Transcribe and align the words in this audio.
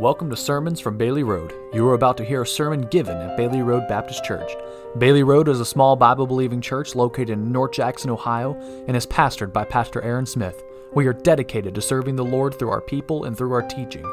Welcome 0.00 0.30
to 0.30 0.36
Sermons 0.36 0.78
from 0.78 0.96
Bailey 0.96 1.24
Road. 1.24 1.52
You 1.74 1.84
are 1.88 1.94
about 1.94 2.16
to 2.18 2.24
hear 2.24 2.42
a 2.42 2.46
sermon 2.46 2.82
given 2.82 3.16
at 3.16 3.36
Bailey 3.36 3.62
Road 3.62 3.88
Baptist 3.88 4.22
Church. 4.22 4.52
Bailey 4.96 5.24
Road 5.24 5.48
is 5.48 5.58
a 5.58 5.64
small 5.64 5.96
Bible 5.96 6.24
believing 6.24 6.60
church 6.60 6.94
located 6.94 7.30
in 7.30 7.50
North 7.50 7.72
Jackson, 7.72 8.08
Ohio, 8.08 8.54
and 8.86 8.96
is 8.96 9.08
pastored 9.08 9.52
by 9.52 9.64
Pastor 9.64 10.00
Aaron 10.02 10.24
Smith. 10.24 10.62
We 10.94 11.08
are 11.08 11.12
dedicated 11.12 11.74
to 11.74 11.82
serving 11.82 12.14
the 12.14 12.24
Lord 12.24 12.56
through 12.56 12.70
our 12.70 12.80
people 12.80 13.24
and 13.24 13.36
through 13.36 13.52
our 13.52 13.62
teaching. 13.62 14.04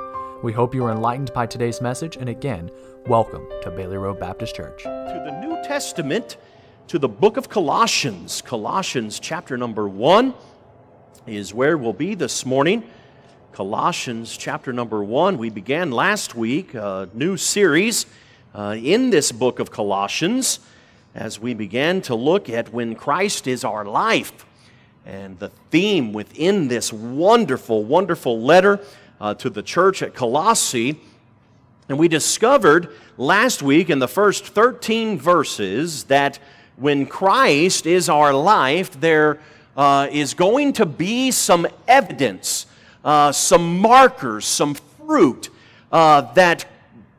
We 0.41 0.54
hope 0.54 0.73
you 0.73 0.84
are 0.86 0.91
enlightened 0.91 1.32
by 1.34 1.45
today's 1.45 1.82
message, 1.82 2.17
and 2.17 2.30
again, 2.30 2.72
welcome 3.05 3.48
to 3.62 3.70
Bailey 3.70 3.98
Road 3.98 4.20
Baptist 4.20 4.55
Church. 4.55 4.81
To 4.81 5.23
the 5.23 5.40
New 5.40 5.55
Testament, 5.63 6.38
to 6.88 6.98
the 6.98 7.08
book 7.08 7.38
of 7.38 7.48
Colossians. 7.48 8.41
Colossians 8.41 9.20
chapter 9.20 9.55
number 9.55 9.88
one 9.88 10.34
is 11.27 11.54
where 11.54 11.77
we'll 11.77 11.94
be 11.94 12.16
this 12.16 12.44
morning. 12.44 12.90
Colossians 13.55 14.36
chapter 14.36 14.73
number 14.73 15.02
one. 15.02 15.38
We 15.38 15.50
began 15.50 15.90
last 15.90 16.36
week 16.36 16.73
a 16.73 17.08
new 17.13 17.38
series 17.38 18.05
uh, 18.54 18.76
in 18.77 19.12
this 19.12 19.32
book 19.32 19.59
of 19.59 19.72
Colossians 19.72 20.59
as 21.13 21.40
we 21.40 21.54
began 21.54 22.02
to 22.02 22.16
look 22.16 22.49
at 22.49 22.73
when 22.73 22.96
Christ 22.96 23.48
is 23.48 23.63
our 23.63 23.86
life. 23.86 24.46
And 25.05 25.40
the 25.40 25.52
theme 25.72 26.12
within 26.12 26.68
this 26.68 26.91
wonderful, 26.91 27.86
wonderful 27.86 28.41
letter 28.41 28.82
uh, 29.22 29.36
to 29.36 29.49
the 29.49 29.63
church 29.63 30.04
at 30.04 30.13
Colossae. 30.13 30.99
And 31.88 31.98
we 31.98 32.10
discovered 32.10 32.90
last 33.18 33.63
week 33.63 33.90
in 33.90 33.99
the 33.99 34.10
first 34.10 34.48
13 34.48 35.18
verses 35.18 36.04
that 36.04 36.40
when 36.76 37.05
Christ 37.05 37.85
is 37.85 38.10
our 38.10 38.34
life, 38.34 38.99
there 38.99 39.40
uh, 39.77 40.10
is 40.12 40.34
going 40.34 40.74
to 40.74 40.85
be 40.85 41.32
some 41.32 41.66
evidence 41.88 42.66
uh, 43.05 43.32
some 43.32 43.80
markers, 43.80 44.45
some 44.45 44.73
fruit 44.73 45.49
uh, 45.91 46.34
that 46.34 46.66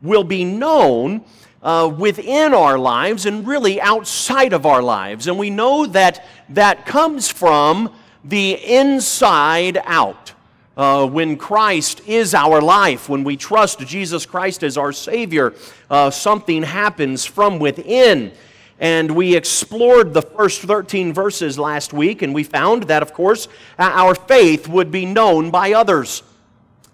will 0.01 0.23
be 0.23 0.43
known 0.43 1.23
uh, 1.63 1.91
within 1.97 2.53
our 2.53 2.77
lives 2.77 3.25
and 3.25 3.47
really 3.47 3.81
outside 3.81 4.53
of 4.53 4.65
our 4.65 4.83
lives. 4.83 5.27
And 5.27 5.39
we 5.39 5.49
know 5.49 5.85
that 5.87 6.25
that 6.49 6.85
comes 6.85 7.29
from 7.29 7.93
the 8.23 8.53
inside 8.53 9.81
out. 9.85 10.33
Uh, 10.75 11.07
when 11.07 11.37
Christ 11.37 12.01
is 12.05 12.35
our 12.35 12.61
life, 12.61 13.09
when 13.09 13.23
we 13.23 13.35
trust 13.35 13.79
Jesus 13.79 14.27
Christ 14.27 14.61
as 14.61 14.77
our 14.77 14.91
Savior, 14.91 15.55
uh, 15.89 16.11
something 16.11 16.61
happens 16.61 17.25
from 17.25 17.57
within. 17.57 18.31
And 18.79 19.11
we 19.11 19.35
explored 19.35 20.13
the 20.13 20.21
first 20.21 20.61
13 20.61 21.11
verses 21.11 21.57
last 21.57 21.93
week, 21.93 22.21
and 22.21 22.33
we 22.33 22.43
found 22.43 22.83
that, 22.83 23.01
of 23.01 23.11
course, 23.13 23.47
our 23.79 24.13
faith 24.13 24.67
would 24.67 24.91
be 24.91 25.05
known 25.05 25.49
by 25.49 25.73
others, 25.73 26.21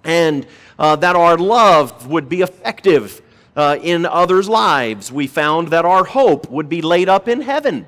and 0.03 0.47
uh, 0.79 0.95
that 0.97 1.15
our 1.15 1.37
love 1.37 2.07
would 2.07 2.29
be 2.29 2.41
effective 2.41 3.21
uh, 3.55 3.77
in 3.81 4.05
others' 4.05 4.47
lives. 4.47 5.11
We 5.11 5.27
found 5.27 5.69
that 5.69 5.83
our 5.83 6.05
hope 6.05 6.49
would 6.49 6.69
be 6.69 6.81
laid 6.81 7.09
up 7.09 7.27
in 7.27 7.41
heaven. 7.41 7.85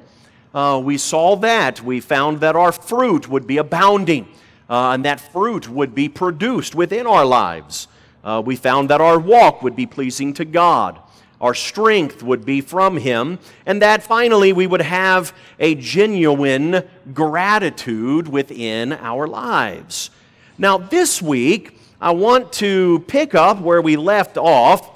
Uh, 0.54 0.82
we 0.84 0.98
saw 0.98 1.38
that. 1.38 1.82
We 1.82 2.02
found 2.02 2.42
that 2.42 2.56
our 2.58 2.74
fruit 2.74 3.30
would 3.30 3.48
be 3.48 3.58
abounding, 3.58 4.28
uh, 4.70 4.92
and 4.92 5.06
that 5.06 5.22
fruit 5.32 5.70
would 5.70 5.96
be 5.96 6.10
produced 6.10 6.76
within 6.76 7.08
our 7.08 7.26
lives. 7.26 7.88
Uh, 8.26 8.42
we 8.46 8.58
found 8.58 8.90
that 8.90 9.00
our 9.00 9.20
walk 9.20 9.64
would 9.64 9.76
be 9.76 9.86
pleasing 9.86 10.34
to 10.34 10.44
God 10.44 11.00
our 11.46 11.54
strength 11.54 12.24
would 12.24 12.44
be 12.44 12.60
from 12.60 12.98
Him, 12.98 13.38
and 13.68 13.80
that 13.84 14.02
finally 14.02 14.52
we 14.52 14.66
would 14.66 14.82
have 14.82 15.32
a 15.60 15.76
genuine 15.76 16.84
gratitude 17.14 18.28
within 18.28 18.94
our 18.94 19.28
lives. 19.28 20.10
Now, 20.58 20.80
this 20.80 21.22
week, 21.22 21.80
I 22.02 22.10
want 22.12 22.52
to 22.54 23.06
pick 23.08 23.36
up 23.36 23.62
where 23.62 23.80
we 23.80 23.96
left 23.96 24.38
off 24.38 24.90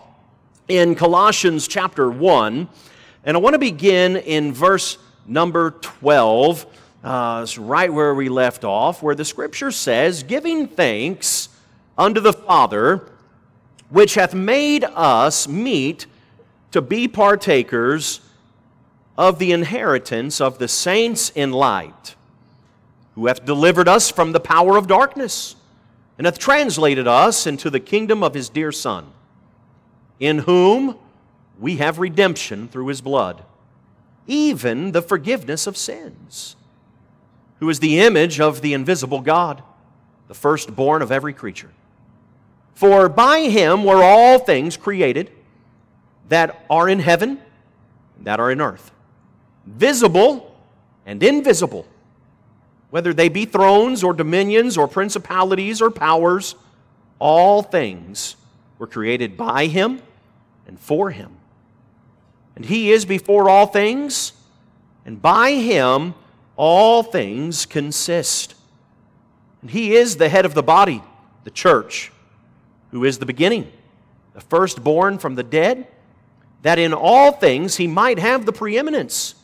in 0.68 0.96
Colossians 0.96 1.68
chapter 1.68 2.10
1, 2.10 2.68
and 3.26 3.38
I 3.38 3.40
want 3.40 3.54
to 3.54 3.60
begin 3.60 4.18
in 4.18 4.52
verse 4.52 4.98
number 5.28 5.72
12. 5.82 6.66
Uh, 7.04 7.46
right 7.60 7.94
where 7.94 8.16
we 8.16 8.28
left 8.28 8.64
off, 8.64 9.04
where 9.04 9.16
the 9.16 9.24
scripture 9.24 9.70
says, 9.70 10.24
Giving 10.24 10.68
thanks 10.68 11.50
unto 11.96 12.20
the 12.20 12.34
Father, 12.34 13.08
which 13.90 14.16
hath 14.16 14.34
made 14.34 14.84
us 14.84 15.48
meet 15.48 16.08
to 16.72 16.82
be 16.82 17.08
partakers 17.08 18.22
of 19.18 19.40
the 19.40 19.52
inheritance 19.52 20.40
of 20.40 20.60
the 20.60 20.68
saints 20.68 21.32
in 21.36 21.52
light, 21.52 22.16
who 23.16 23.28
hath 23.28 23.46
delivered 23.46 23.88
us 23.88 24.10
from 24.10 24.32
the 24.32 24.40
power 24.40 24.78
of 24.78 24.88
darkness, 24.88 25.56
and 26.18 26.26
hath 26.26 26.40
translated 26.40 27.08
us 27.08 27.48
into 27.48 27.70
the 27.70 27.80
kingdom 27.80 28.24
of 28.24 28.34
his 28.34 28.50
dear 28.50 28.72
Son, 28.72 29.08
in 30.20 30.40
whom 30.40 30.98
we 31.60 31.78
have 31.78 32.00
redemption 32.00 32.68
through 32.68 32.88
his 32.88 33.02
blood, 33.02 33.44
even 34.28 34.92
the 34.92 35.02
forgiveness 35.02 35.68
of 35.68 35.76
sins, 35.76 36.56
who 37.60 37.70
is 37.70 37.80
the 37.80 38.00
image 38.00 38.40
of 38.40 38.62
the 38.62 38.74
invisible 38.74 39.22
God, 39.22 39.64
the 40.28 40.34
firstborn 40.34 41.02
of 41.02 41.12
every 41.12 41.34
creature. 41.34 41.72
For 42.74 43.10
by 43.10 43.42
him 43.50 43.84
were 43.84 44.04
all 44.04 44.40
things 44.40 44.78
created 44.78 45.32
that 46.30 46.66
are 46.70 46.88
in 46.88 47.00
heaven, 47.00 47.40
that 48.22 48.40
are 48.40 48.52
in 48.52 48.62
earth, 48.62 48.92
visible 49.66 50.56
and 51.06 51.22
invisible, 51.22 51.86
whether 52.90 53.14
they 53.14 53.30
be 53.30 53.46
thrones 53.46 54.04
or 54.04 54.14
dominions 54.14 54.78
or 54.78 54.88
principalities 54.88 55.82
or 55.82 55.92
powers, 55.92 56.56
all 57.20 57.62
things 57.62 58.36
were 58.78 58.88
created 58.88 59.36
by 59.36 59.66
him 59.66 60.02
and 60.68 60.80
for 60.80 61.12
him. 61.12 61.36
And 62.56 62.66
he 62.66 62.92
is 62.92 63.06
before 63.06 63.50
all 63.50 63.68
things, 63.68 64.34
and 65.06 65.22
by 65.22 65.52
him 65.52 66.14
all 66.56 67.04
things 67.04 67.66
consist. 67.66 68.56
And 69.62 69.72
he 69.72 69.96
is 69.96 70.18
the 70.18 70.30
head 70.30 70.46
of 70.46 70.54
the 70.54 70.64
body, 70.64 71.02
the 71.44 71.52
church, 71.52 72.12
who 72.92 73.04
is 73.06 73.18
the 73.18 73.26
beginning, 73.26 73.72
the 74.34 74.42
firstborn 74.42 75.18
from 75.20 75.36
the 75.36 75.44
dead 75.44 75.88
that 76.62 76.80
in 76.80 76.94
all 76.94 77.32
things 77.32 77.78
he 77.78 77.88
might 77.88 78.20
have 78.20 78.46
the 78.46 78.54
preeminence. 78.54 79.36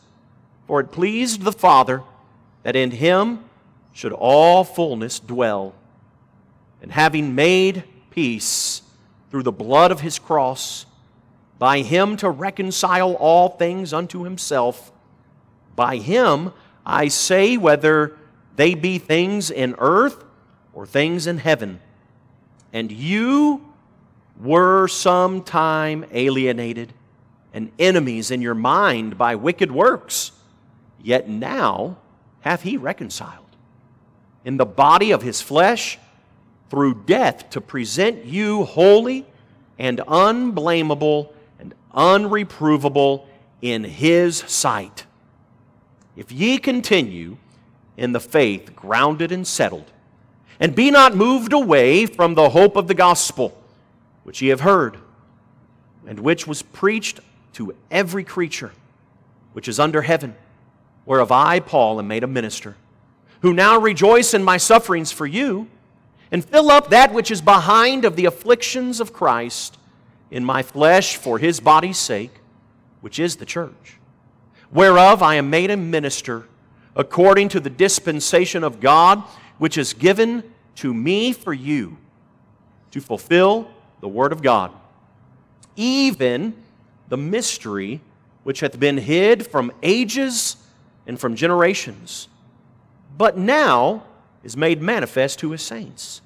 For 0.66 0.80
it 0.80 0.92
pleased 0.92 1.42
the 1.42 1.52
Father 1.52 2.02
that 2.62 2.76
in 2.76 2.90
him 2.90 3.44
should 3.92 4.12
all 4.12 4.64
fullness 4.64 5.20
dwell. 5.20 5.74
And 6.82 6.92
having 6.92 7.34
made 7.34 7.84
peace 8.10 8.82
through 9.30 9.44
the 9.44 9.52
blood 9.52 9.90
of 9.90 10.00
his 10.00 10.18
cross, 10.18 10.86
by 11.58 11.80
him 11.80 12.16
to 12.18 12.28
reconcile 12.28 13.14
all 13.14 13.48
things 13.48 13.92
unto 13.92 14.24
himself, 14.24 14.92
by 15.74 15.96
him 15.96 16.52
I 16.84 17.08
say, 17.08 17.56
whether 17.56 18.16
they 18.54 18.74
be 18.74 18.98
things 18.98 19.50
in 19.50 19.74
earth 19.78 20.24
or 20.72 20.86
things 20.86 21.26
in 21.26 21.38
heaven. 21.38 21.80
And 22.72 22.92
you 22.92 23.74
were 24.40 24.86
sometime 24.86 26.04
alienated 26.12 26.92
and 27.56 27.72
enemies 27.78 28.30
in 28.30 28.42
your 28.42 28.54
mind 28.54 29.16
by 29.16 29.34
wicked 29.34 29.72
works. 29.72 30.32
Yet 31.02 31.26
now 31.26 31.96
hath 32.40 32.60
he 32.60 32.76
reconciled 32.76 33.46
in 34.44 34.58
the 34.58 34.66
body 34.66 35.10
of 35.10 35.22
his 35.22 35.40
flesh 35.40 35.98
through 36.68 37.04
death 37.06 37.48
to 37.50 37.62
present 37.62 38.26
you 38.26 38.64
holy 38.64 39.24
and 39.78 40.02
unblameable 40.06 41.32
and 41.58 41.74
unreprovable 41.94 43.24
in 43.62 43.84
his 43.84 44.36
sight. 44.36 45.06
If 46.14 46.30
ye 46.30 46.58
continue 46.58 47.38
in 47.96 48.12
the 48.12 48.20
faith 48.20 48.76
grounded 48.76 49.32
and 49.32 49.46
settled, 49.46 49.90
and 50.60 50.74
be 50.74 50.90
not 50.90 51.16
moved 51.16 51.54
away 51.54 52.04
from 52.04 52.34
the 52.34 52.50
hope 52.50 52.76
of 52.76 52.86
the 52.86 52.94
gospel 52.94 53.58
which 54.24 54.42
ye 54.42 54.48
have 54.48 54.60
heard, 54.60 54.98
and 56.06 56.20
which 56.20 56.46
was 56.46 56.60
preached 56.60 57.20
to 57.56 57.74
every 57.90 58.22
creature 58.22 58.70
which 59.54 59.66
is 59.66 59.80
under 59.80 60.02
heaven, 60.02 60.34
whereof 61.06 61.32
I, 61.32 61.58
Paul, 61.60 61.98
am 61.98 62.06
made 62.06 62.22
a 62.22 62.26
minister, 62.26 62.76
who 63.40 63.54
now 63.54 63.78
rejoice 63.78 64.34
in 64.34 64.44
my 64.44 64.58
sufferings 64.58 65.10
for 65.10 65.26
you, 65.26 65.66
and 66.30 66.44
fill 66.44 66.70
up 66.70 66.90
that 66.90 67.14
which 67.14 67.30
is 67.30 67.40
behind 67.40 68.04
of 68.04 68.14
the 68.14 68.26
afflictions 68.26 69.00
of 69.00 69.14
Christ 69.14 69.78
in 70.30 70.44
my 70.44 70.62
flesh 70.62 71.16
for 71.16 71.38
his 71.38 71.58
body's 71.58 71.96
sake, 71.96 72.32
which 73.00 73.18
is 73.18 73.36
the 73.36 73.46
church, 73.46 73.96
whereof 74.70 75.22
I 75.22 75.36
am 75.36 75.48
made 75.48 75.70
a 75.70 75.78
minister 75.78 76.46
according 76.94 77.48
to 77.50 77.60
the 77.60 77.70
dispensation 77.70 78.64
of 78.64 78.80
God, 78.80 79.22
which 79.56 79.78
is 79.78 79.94
given 79.94 80.42
to 80.74 80.92
me 80.92 81.32
for 81.32 81.54
you 81.54 81.96
to 82.90 83.00
fulfill 83.00 83.70
the 84.02 84.08
word 84.08 84.32
of 84.32 84.42
God, 84.42 84.72
even 85.74 86.54
the 87.08 87.16
mystery 87.16 88.00
which 88.42 88.60
hath 88.60 88.78
been 88.78 88.98
hid 88.98 89.46
from 89.46 89.72
ages 89.82 90.56
and 91.06 91.18
from 91.18 91.34
generations, 91.34 92.28
but 93.16 93.36
now 93.36 94.04
is 94.44 94.56
made 94.56 94.80
manifest 94.80 95.38
to 95.40 95.50
his 95.50 95.62
saints, 95.62 96.20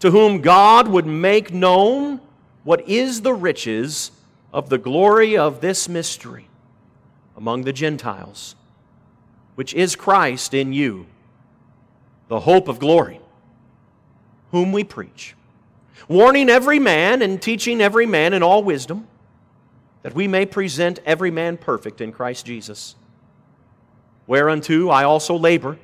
to 0.00 0.10
whom 0.10 0.40
God 0.40 0.88
would 0.88 1.06
make 1.06 1.52
known 1.52 2.20
What 2.64 2.88
is 2.88 3.22
the 3.22 3.32
riches 3.34 4.10
of 4.52 4.68
the 4.70 4.78
glory 4.78 5.36
of 5.36 5.60
this 5.60 5.88
mystery 5.88 6.48
among 7.36 7.62
the 7.62 7.72
Gentiles, 7.72 8.56
which 9.54 9.72
is 9.74 9.94
Christ 9.94 10.52
in 10.52 10.72
you, 10.72 11.06
the 12.28 12.40
hope 12.40 12.66
of 12.66 12.80
glory, 12.80 13.20
whom 14.50 14.72
we 14.72 14.82
preach, 14.82 15.36
warning 16.08 16.48
every 16.48 16.80
man 16.80 17.22
and 17.22 17.40
teaching 17.40 17.80
every 17.80 18.06
man 18.06 18.32
in 18.32 18.42
all 18.42 18.64
wisdom, 18.64 19.06
that 20.06 20.14
we 20.14 20.28
may 20.28 20.46
present 20.46 21.00
every 21.04 21.32
man 21.32 21.56
perfect 21.56 22.00
in 22.00 22.12
Christ 22.12 22.46
Jesus. 22.46 22.94
Whereunto 24.28 24.88
I 24.88 25.02
also 25.02 25.34
labor, 25.34 25.78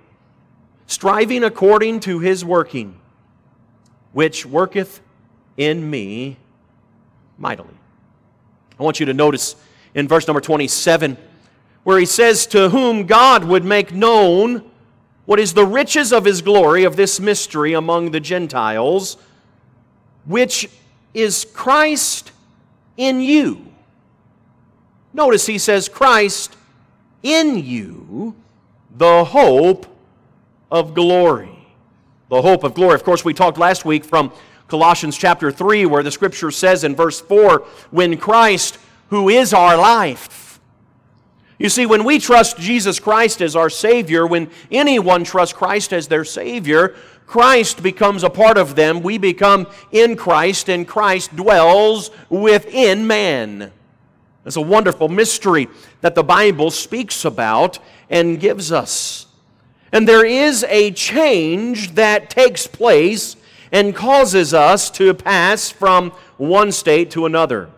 striving 0.87 1.43
according 1.43 1.99
to 2.01 2.21
his 2.21 2.45
working, 2.45 3.01
which 4.13 4.47
worketh 4.47 5.01
in 5.57 5.91
me 5.91 6.37
mightily. 7.37 7.75
I 8.79 8.85
want 8.85 9.01
you 9.01 9.07
to 9.07 9.13
notice 9.13 9.57
in 9.93 10.07
verse 10.07 10.29
number 10.29 10.41
27 10.41 11.17
where 11.83 11.99
he 11.99 12.07
says, 12.07 12.47
To 12.47 12.69
whom 12.69 13.07
God 13.07 13.43
would 13.43 13.65
make 13.65 13.93
known 13.93 14.71
what 15.25 15.41
is 15.41 15.53
the 15.53 15.67
riches 15.67 16.13
of 16.13 16.27
his 16.27 16.43
glory 16.43 16.85
of 16.85 16.95
this 16.95 17.19
mystery 17.19 17.73
among 17.73 18.13
the 18.13 18.21
Gentiles, 18.21 19.17
which 20.27 20.69
is 21.13 21.45
Christ 21.45 22.31
in 22.97 23.21
you. 23.21 23.72
Notice 25.13 25.47
he 25.47 25.59
says, 25.59 25.89
Christ 25.89 26.57
in 27.23 27.59
you, 27.59 28.35
the 28.97 29.25
hope 29.25 29.87
of 30.71 30.95
glory. 30.95 31.51
The 32.29 32.43
hope 32.43 32.65
of 32.65 32.75
glory. 32.75 32.95
Of 32.95 33.05
course, 33.05 33.25
we 33.25 33.35
talked 33.35 33.59
last 33.59 33.85
week 33.85 34.05
from 34.05 34.33
Colossians 34.69 35.19
chapter 35.19 35.51
3, 35.51 35.87
where 35.87 36.03
the 36.03 36.11
scripture 36.11 36.51
says 36.51 36.83
in 36.83 36.97
verse 36.97 37.21
4 37.21 37.59
when 37.91 38.17
Christ, 38.17 38.79
who 39.11 39.29
is 39.29 39.53
our 39.53 39.77
life, 39.77 40.43
you 41.63 41.69
see, 41.69 41.87
when 41.87 42.03
we 42.03 42.19
trust 42.19 42.59
Jesus 42.59 42.99
Christ 42.99 43.41
as 43.41 43.55
our 43.55 43.71
Savior, 43.71 44.27
when 44.27 44.51
anyone 44.73 45.23
trusts 45.23 45.55
Christ 45.55 45.93
as 45.93 46.09
their 46.09 46.25
Savior, 46.25 46.97
Christ 47.25 47.85
becomes 47.85 48.25
a 48.25 48.31
part 48.31 48.59
of 48.59 48.75
them. 48.75 49.01
We 49.01 49.17
become 49.17 49.69
in 49.93 50.17
Christ, 50.17 50.69
and 50.69 50.89
Christ 50.89 51.37
dwells 51.37 52.11
within 52.29 53.07
man. 53.07 53.71
It's 54.45 54.57
a 54.57 54.61
wonderful 54.61 55.09
mystery 55.09 55.69
that 56.01 56.15
the 56.15 56.25
Bible 56.25 56.71
speaks 56.71 57.25
about 57.25 57.79
and 58.11 58.41
gives 58.41 58.73
us. 58.73 59.27
And 59.93 60.09
there 60.09 60.25
is 60.25 60.65
a 60.69 60.91
change 60.93 61.95
that 61.95 62.31
takes 62.31 62.67
place 62.67 63.37
and 63.71 63.95
causes 63.95 64.53
us 64.53 64.91
to 64.91 65.15
pass 65.15 65.71
from 65.71 66.11
one 66.39 66.73
state 66.73 67.11
to 67.13 67.27
another. 67.27 67.71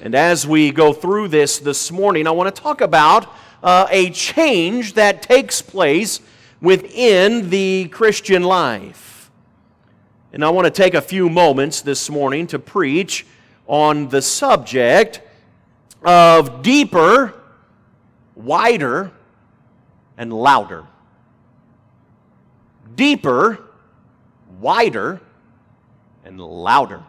And 0.00 0.14
as 0.14 0.46
we 0.46 0.72
go 0.72 0.92
through 0.92 1.28
this 1.28 1.58
this 1.60 1.92
morning, 1.92 2.26
I 2.26 2.32
want 2.32 2.54
to 2.54 2.62
talk 2.62 2.80
about 2.80 3.32
uh, 3.62 3.86
a 3.90 4.10
change 4.10 4.94
that 4.94 5.22
takes 5.22 5.62
place 5.62 6.20
within 6.60 7.50
the 7.50 7.88
Christian 7.88 8.42
life. 8.42 9.30
And 10.32 10.44
I 10.44 10.50
want 10.50 10.64
to 10.64 10.70
take 10.70 10.94
a 10.94 11.00
few 11.00 11.28
moments 11.28 11.82
this 11.82 12.10
morning 12.10 12.46
to 12.48 12.58
preach 12.58 13.26
on 13.66 14.08
the 14.08 14.22
subject 14.22 15.20
of 16.04 16.62
deeper, 16.62 17.34
wider, 18.34 19.10
and 20.16 20.32
louder. 20.32 20.84
Deeper, 22.94 23.58
wider 24.60 25.20
and 26.24 26.40
louder. 26.40 27.02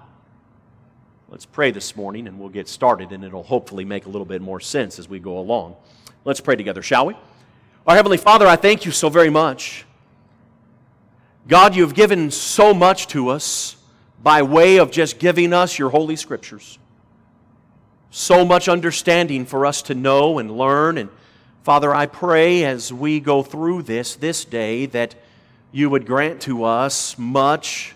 Let's 1.30 1.46
pray 1.46 1.72
this 1.72 1.96
morning 1.96 2.28
and 2.28 2.40
we'll 2.40 2.50
get 2.50 2.68
started, 2.68 3.12
and 3.12 3.24
it'll 3.24 3.44
hopefully 3.44 3.86
make 3.86 4.06
a 4.06 4.10
little 4.10 4.26
bit 4.26 4.42
more 4.42 4.60
sense 4.60 5.00
as 5.00 5.10
we 5.10 5.20
go 5.20 5.40
along. 5.40 5.76
Let's 6.26 6.40
pray 6.40 6.56
together, 6.56 6.82
shall 6.82 7.08
we? 7.08 7.16
Our 7.86 7.96
Heavenly 7.96 8.18
Father, 8.18 8.48
I 8.48 8.56
thank 8.56 8.86
you 8.86 8.92
so 8.92 9.10
very 9.10 9.30
much. 9.30 9.86
God, 11.48 11.76
you've 11.76 11.94
given 11.94 12.32
so 12.32 12.74
much 12.74 13.08
to 13.08 13.30
us 13.30 13.76
by 14.22 14.42
way 14.42 14.78
of 14.78 14.90
just 14.92 15.20
giving 15.20 15.52
us 15.52 15.78
your 15.78 15.90
Holy 15.90 16.16
Scriptures. 16.16 16.80
So 18.16 18.46
much 18.46 18.70
understanding 18.70 19.48
for 19.48 19.66
us 19.66 19.82
to 19.84 19.96
know 19.96 20.38
and 20.38 20.56
learn. 20.56 21.00
And 21.00 21.10
Father, 21.64 21.92
I 21.96 22.06
pray 22.06 22.64
as 22.64 22.94
we 22.94 23.20
go 23.20 23.42
through 23.42 23.82
this 23.82 24.16
this 24.16 24.46
day 24.46 24.86
that 24.86 25.16
you 25.72 25.90
would 25.90 26.06
grant 26.06 26.40
to 26.44 26.64
us 26.64 27.18
much 27.18 27.96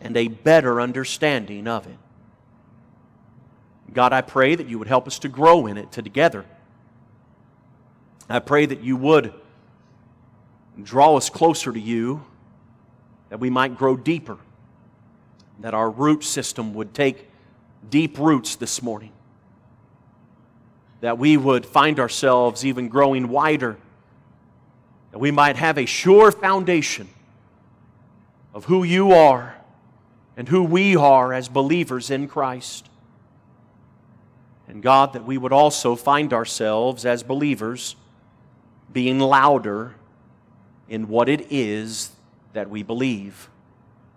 and 0.00 0.16
a 0.16 0.28
better 0.28 0.80
understanding 0.80 1.66
of 1.66 1.88
it. 1.88 1.96
God, 3.92 4.12
I 4.12 4.20
pray 4.20 4.54
that 4.54 4.68
you 4.68 4.78
would 4.78 4.86
help 4.86 5.08
us 5.08 5.18
to 5.18 5.28
grow 5.28 5.66
in 5.66 5.76
it 5.76 5.90
together. 5.90 6.44
I 8.28 8.38
pray 8.38 8.64
that 8.64 8.84
you 8.84 8.96
would 8.96 9.34
draw 10.80 11.16
us 11.16 11.28
closer 11.30 11.72
to 11.72 11.80
you, 11.80 12.22
that 13.30 13.40
we 13.40 13.50
might 13.50 13.76
grow 13.76 13.96
deeper, 13.96 14.38
that 15.58 15.74
our 15.74 15.90
root 15.90 16.22
system 16.22 16.74
would 16.74 16.94
take 16.94 17.27
deep 17.90 18.18
roots 18.18 18.56
this 18.56 18.82
morning, 18.82 19.12
that 21.00 21.18
we 21.18 21.36
would 21.36 21.64
find 21.64 21.98
ourselves 21.98 22.64
even 22.64 22.88
growing 22.88 23.28
wider 23.28 23.76
that 25.10 25.18
we 25.18 25.30
might 25.30 25.56
have 25.56 25.78
a 25.78 25.86
sure 25.86 26.30
foundation 26.30 27.08
of 28.54 28.66
who 28.66 28.82
you 28.84 29.12
are 29.12 29.56
and 30.36 30.48
who 30.48 30.62
we 30.62 30.96
are 30.96 31.32
as 31.32 31.48
believers 31.48 32.10
in 32.10 32.28
Christ. 32.28 32.88
And 34.68 34.82
God, 34.82 35.14
that 35.14 35.24
we 35.24 35.38
would 35.38 35.52
also 35.52 35.96
find 35.96 36.32
ourselves 36.32 37.06
as 37.06 37.22
believers 37.22 37.96
being 38.92 39.18
louder 39.18 39.94
in 40.88 41.08
what 41.08 41.28
it 41.28 41.46
is 41.50 42.10
that 42.52 42.68
we 42.68 42.82
believe 42.82 43.48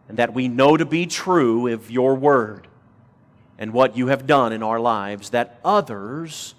and 0.10 0.18
that 0.18 0.34
we 0.34 0.48
know 0.48 0.76
to 0.76 0.86
be 0.86 1.06
true 1.06 1.68
of 1.68 1.90
your 1.90 2.16
word 2.16 2.68
and 3.58 3.74
what 3.74 3.96
you 3.96 4.08
have 4.08 4.26
done 4.26 4.54
in 4.54 4.64
our 4.64 4.80
lives, 4.80 5.30
that 5.32 5.60
others 5.64 6.56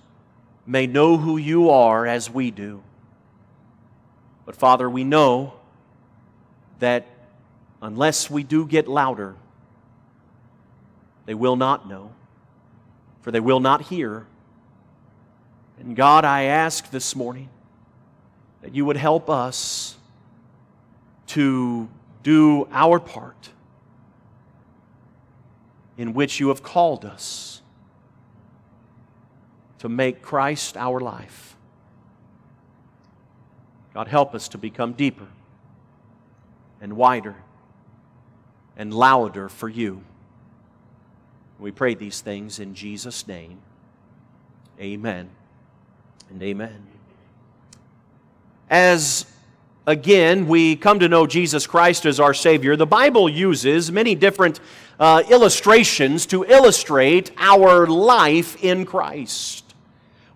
may 0.67 0.87
know 0.87 1.17
who 1.17 1.37
you 1.37 1.71
are 1.71 2.07
as 2.07 2.31
we 2.31 2.51
do. 2.51 2.83
But 4.47 4.57
Father, 4.57 4.89
we 4.89 5.05
know 5.05 5.55
that 6.79 7.07
unless 7.81 8.31
we 8.31 8.43
do 8.43 8.67
get 8.67 8.89
louder, 8.89 9.35
they 11.27 11.35
will 11.35 11.57
not 11.57 11.89
know, 11.89 12.13
for 13.23 13.31
they 13.31 13.41
will 13.41 13.61
not 13.61 13.83
hear. 13.83 14.27
And 15.79 15.97
God, 15.97 16.25
I 16.25 16.45
ask 16.45 16.91
this 16.91 17.15
morning 17.17 17.49
that 18.63 18.75
you 18.75 18.85
would 18.85 18.97
help 18.97 19.31
us 19.31 19.97
to 21.29 21.89
do 22.23 22.69
our 22.71 23.01
part 23.01 23.52
in 25.97 26.15
which 26.15 26.41
you 26.41 26.49
have 26.49 26.63
called 26.63 27.05
us 27.05 27.63
to 29.79 29.89
make 29.89 30.23
Christ 30.23 30.77
our 30.77 31.01
life. 31.01 31.57
God, 33.95 34.09
help 34.09 34.35
us 34.35 34.49
to 34.49 34.59
become 34.59 34.93
deeper 34.93 35.27
and 36.81 36.95
wider 36.95 37.37
and 38.77 38.93
louder 38.93 39.49
for 39.49 39.69
you. 39.69 40.03
We 41.59 41.71
pray 41.71 41.95
these 41.95 42.21
things 42.21 42.59
in 42.59 42.75
Jesus' 42.75 43.27
name. 43.29 43.59
Amen 44.81 45.31
and 46.31 46.43
amen. 46.43 46.87
As 48.71 49.32
again 49.87 50.47
we 50.47 50.77
come 50.77 50.99
to 51.01 51.09
know 51.09 51.27
Jesus 51.27 51.67
Christ 51.67 52.07
as 52.07 52.21
our 52.21 52.35
Savior, 52.35 52.77
the 52.77 52.87
Bible 52.87 53.29
uses 53.29 53.91
many 53.91 54.15
different 54.15 54.61
uh, 55.01 55.23
illustrations 55.31 56.27
to 56.27 56.45
illustrate 56.45 57.33
our 57.37 57.87
life 57.87 58.63
in 58.63 58.85
Christ. 58.85 59.75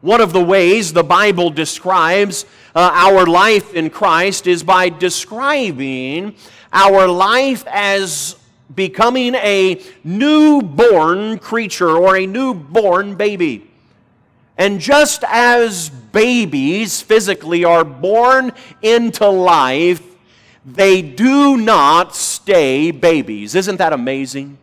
One 0.00 0.20
of 0.20 0.32
the 0.32 0.42
ways 0.42 0.92
the 0.92 1.04
Bible 1.04 1.50
describes 1.50 2.44
uh, 2.74 2.90
our 2.92 3.26
life 3.26 3.74
in 3.74 3.90
Christ 3.90 4.46
is 4.46 4.62
by 4.62 4.88
describing 4.88 6.34
our 6.72 7.08
life 7.08 7.64
as 7.68 8.36
becoming 8.74 9.34
a 9.36 9.80
newborn 10.04 11.38
creature 11.38 11.96
or 11.96 12.16
a 12.16 12.26
newborn 12.26 13.14
baby. 13.14 13.70
And 14.58 14.80
just 14.80 15.22
as 15.28 15.90
babies 15.90 17.02
physically 17.02 17.64
are 17.64 17.84
born 17.84 18.52
into 18.80 19.28
life, 19.28 20.02
they 20.64 21.02
do 21.02 21.56
not 21.56 22.16
stay 22.16 22.90
babies. 22.90 23.54
Isn't 23.54 23.76
that 23.76 23.92
amazing? 23.92 24.58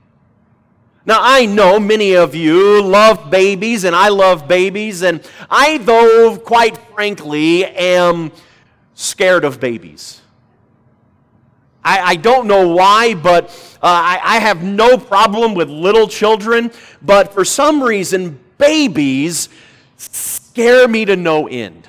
Now, 1.06 1.20
I 1.22 1.46
know 1.46 1.80
many 1.80 2.16
of 2.16 2.34
you 2.34 2.82
love 2.82 3.30
babies, 3.30 3.84
and 3.84 3.96
I 3.96 4.08
love 4.08 4.48
babies, 4.48 5.02
and 5.02 5.22
I, 5.50 5.78
though, 5.78 6.38
quite 6.38 6.78
frankly, 6.78 7.66
am 7.66 8.32
scared 8.94 9.44
of 9.44 9.60
babies. 9.60 10.22
I, 11.84 12.00
I 12.00 12.16
don't 12.16 12.48
know 12.48 12.70
why, 12.70 13.14
but 13.16 13.46
uh, 13.76 13.88
I, 13.88 14.20
I 14.24 14.40
have 14.40 14.64
no 14.64 14.98
problem 14.98 15.56
with 15.56 15.70
little 15.70 16.08
children, 16.08 16.72
but 17.02 17.34
for 17.34 17.44
some 17.44 17.84
reason, 17.84 18.40
babies 18.58 19.50
scare 19.98 20.88
me 20.88 21.06
to 21.06 21.16
no 21.16 21.48
end. 21.48 21.88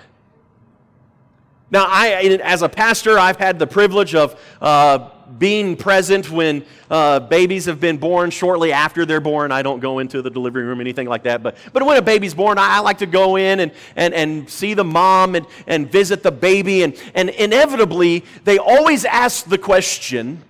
Now, 1.70 1.86
I, 1.88 2.38
as 2.44 2.62
a 2.62 2.68
pastor, 2.68 3.18
I've 3.18 3.36
had 3.36 3.58
the 3.58 3.66
privilege 3.66 4.14
of 4.14 4.40
uh, 4.60 5.10
being 5.38 5.76
present 5.76 6.30
when 6.30 6.64
uh, 6.90 7.18
babies 7.20 7.64
have 7.64 7.80
been 7.80 7.96
born 7.96 8.30
shortly 8.30 8.72
after 8.72 9.04
they're 9.04 9.20
born. 9.20 9.50
I 9.50 9.62
don't 9.62 9.80
go 9.80 9.98
into 9.98 10.22
the 10.22 10.30
delivery 10.30 10.62
room, 10.62 10.80
anything 10.80 11.08
like 11.08 11.24
that. 11.24 11.42
But, 11.42 11.56
but 11.72 11.84
when 11.84 11.96
a 11.96 12.02
baby's 12.02 12.34
born, 12.34 12.58
I, 12.58 12.76
I 12.76 12.80
like 12.80 12.98
to 12.98 13.06
go 13.06 13.36
in 13.36 13.60
and, 13.60 13.72
and, 13.96 14.14
and 14.14 14.48
see 14.48 14.74
the 14.74 14.84
mom 14.84 15.34
and, 15.34 15.46
and 15.66 15.90
visit 15.90 16.22
the 16.22 16.30
baby. 16.30 16.84
And, 16.84 16.96
and 17.14 17.30
inevitably, 17.30 18.24
they 18.44 18.58
always 18.58 19.04
ask 19.04 19.46
the 19.46 19.58
question 19.58 20.42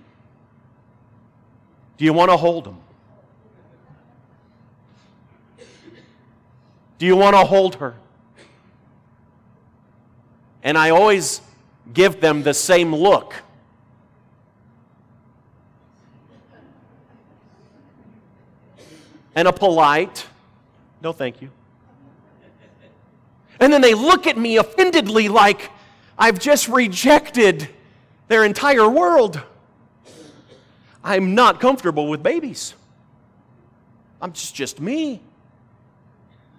Do 1.97 2.05
you 2.05 2.13
want 2.13 2.29
to 2.29 2.37
hold 2.37 2.65
them? 2.65 2.77
Do 6.97 7.05
you 7.05 7.15
want 7.15 7.35
to 7.35 7.43
hold 7.43 7.75
her? 7.75 7.95
And 10.63 10.77
I 10.77 10.89
always 10.89 11.41
give 11.93 12.21
them 12.21 12.43
the 12.43 12.53
same 12.53 12.93
look. 12.95 13.35
and 19.35 19.49
a 19.49 19.53
polite, 19.53 20.25
no 21.01 21.11
thank 21.11 21.41
you. 21.41 21.51
And 23.59 23.71
then 23.71 23.81
they 23.81 23.93
look 23.93 24.25
at 24.27 24.37
me 24.37 24.57
offendedly 24.57 25.27
like 25.27 25.69
I've 26.17 26.39
just 26.39 26.67
rejected 26.67 27.69
their 28.27 28.43
entire 28.43 28.89
world. 28.89 29.41
I'm 31.03 31.35
not 31.35 31.59
comfortable 31.59 32.07
with 32.07 32.23
babies. 32.23 32.73
I'm 34.21 34.31
just, 34.31 34.55
just 34.55 34.79
me. 34.79 35.21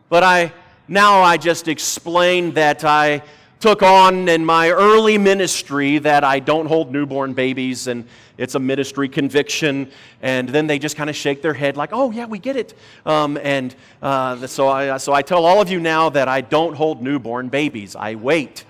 But 0.08 0.22
I 0.22 0.52
now 0.88 1.22
I 1.22 1.36
just 1.36 1.66
explained 1.66 2.54
that 2.54 2.84
I 2.84 3.22
took 3.58 3.82
on 3.82 4.28
in 4.28 4.44
my 4.44 4.70
early 4.70 5.18
ministry 5.18 5.98
that 5.98 6.22
I 6.22 6.38
don't 6.38 6.66
hold 6.66 6.92
newborn 6.92 7.32
babies 7.32 7.88
and 7.88 8.06
it's 8.38 8.54
a 8.54 8.58
ministry 8.58 9.08
conviction. 9.08 9.90
And 10.22 10.48
then 10.48 10.66
they 10.66 10.78
just 10.78 10.94
kind 10.94 11.08
of 11.08 11.16
shake 11.16 11.42
their 11.42 11.54
head 11.54 11.76
like, 11.76 11.90
oh, 11.92 12.10
yeah, 12.10 12.26
we 12.26 12.38
get 12.38 12.54
it. 12.56 12.74
Um, 13.04 13.38
and 13.42 13.74
uh, 14.02 14.46
so, 14.46 14.68
I, 14.68 14.98
so 14.98 15.12
I 15.12 15.22
tell 15.22 15.44
all 15.44 15.60
of 15.60 15.70
you 15.70 15.80
now 15.80 16.10
that 16.10 16.28
I 16.28 16.42
don't 16.42 16.74
hold 16.74 17.02
newborn 17.02 17.48
babies. 17.48 17.96
I 17.96 18.14
wait. 18.14 18.64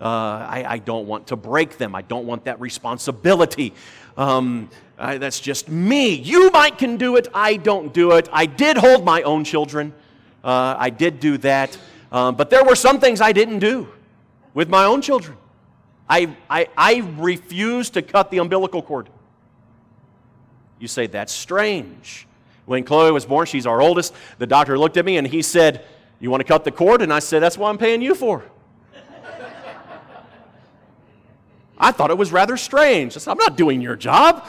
Uh, 0.00 0.04
I, 0.04 0.64
I, 0.68 0.78
don't 0.78 1.06
want 1.06 1.28
to 1.28 1.36
break 1.36 1.78
them. 1.78 1.94
I 1.94 2.02
don't 2.02 2.26
want 2.26 2.46
that 2.46 2.60
responsibility. 2.60 3.72
Um, 4.16 4.68
I, 4.98 5.18
that's 5.18 5.38
just 5.38 5.68
me. 5.68 6.14
You 6.14 6.50
might 6.50 6.76
can 6.76 6.96
do 6.96 7.14
it. 7.14 7.28
I 7.32 7.56
don't 7.56 7.94
do 7.94 8.10
it. 8.12 8.28
I 8.32 8.46
did 8.46 8.76
hold 8.76 9.04
my 9.04 9.22
own 9.22 9.44
children. 9.44 9.94
Uh, 10.42 10.76
I 10.78 10.90
did 10.90 11.20
do 11.20 11.38
that. 11.38 11.76
Um, 12.10 12.34
but 12.34 12.50
there 12.50 12.64
were 12.64 12.74
some 12.74 13.00
things 13.00 13.20
I 13.20 13.32
didn't 13.32 13.60
do 13.60 13.88
with 14.54 14.68
my 14.68 14.84
own 14.84 15.00
children. 15.00 15.36
I, 16.08 16.36
I, 16.50 16.68
I 16.76 17.08
refuse 17.16 17.90
to 17.90 18.02
cut 18.02 18.30
the 18.30 18.38
umbilical 18.38 18.82
cord. 18.82 19.08
You 20.78 20.88
say, 20.88 21.06
that's 21.06 21.32
strange. 21.32 22.26
When 22.66 22.84
Chloe 22.84 23.10
was 23.12 23.24
born, 23.24 23.46
she's 23.46 23.66
our 23.66 23.80
oldest, 23.80 24.14
the 24.38 24.46
doctor 24.46 24.78
looked 24.78 24.96
at 24.96 25.04
me 25.04 25.16
and 25.16 25.26
he 25.26 25.42
said, 25.42 25.84
You 26.20 26.30
want 26.30 26.40
to 26.40 26.44
cut 26.44 26.64
the 26.64 26.70
cord? 26.70 27.02
And 27.02 27.12
I 27.12 27.18
said, 27.18 27.40
That's 27.40 27.56
what 27.56 27.68
I'm 27.68 27.78
paying 27.78 28.02
you 28.02 28.14
for. 28.14 28.44
I 31.78 31.90
thought 31.90 32.10
it 32.10 32.18
was 32.18 32.30
rather 32.30 32.56
strange. 32.56 33.16
I 33.16 33.20
said, 33.20 33.32
I'm 33.32 33.38
not 33.38 33.56
doing 33.56 33.80
your 33.80 33.96
job. 33.96 34.46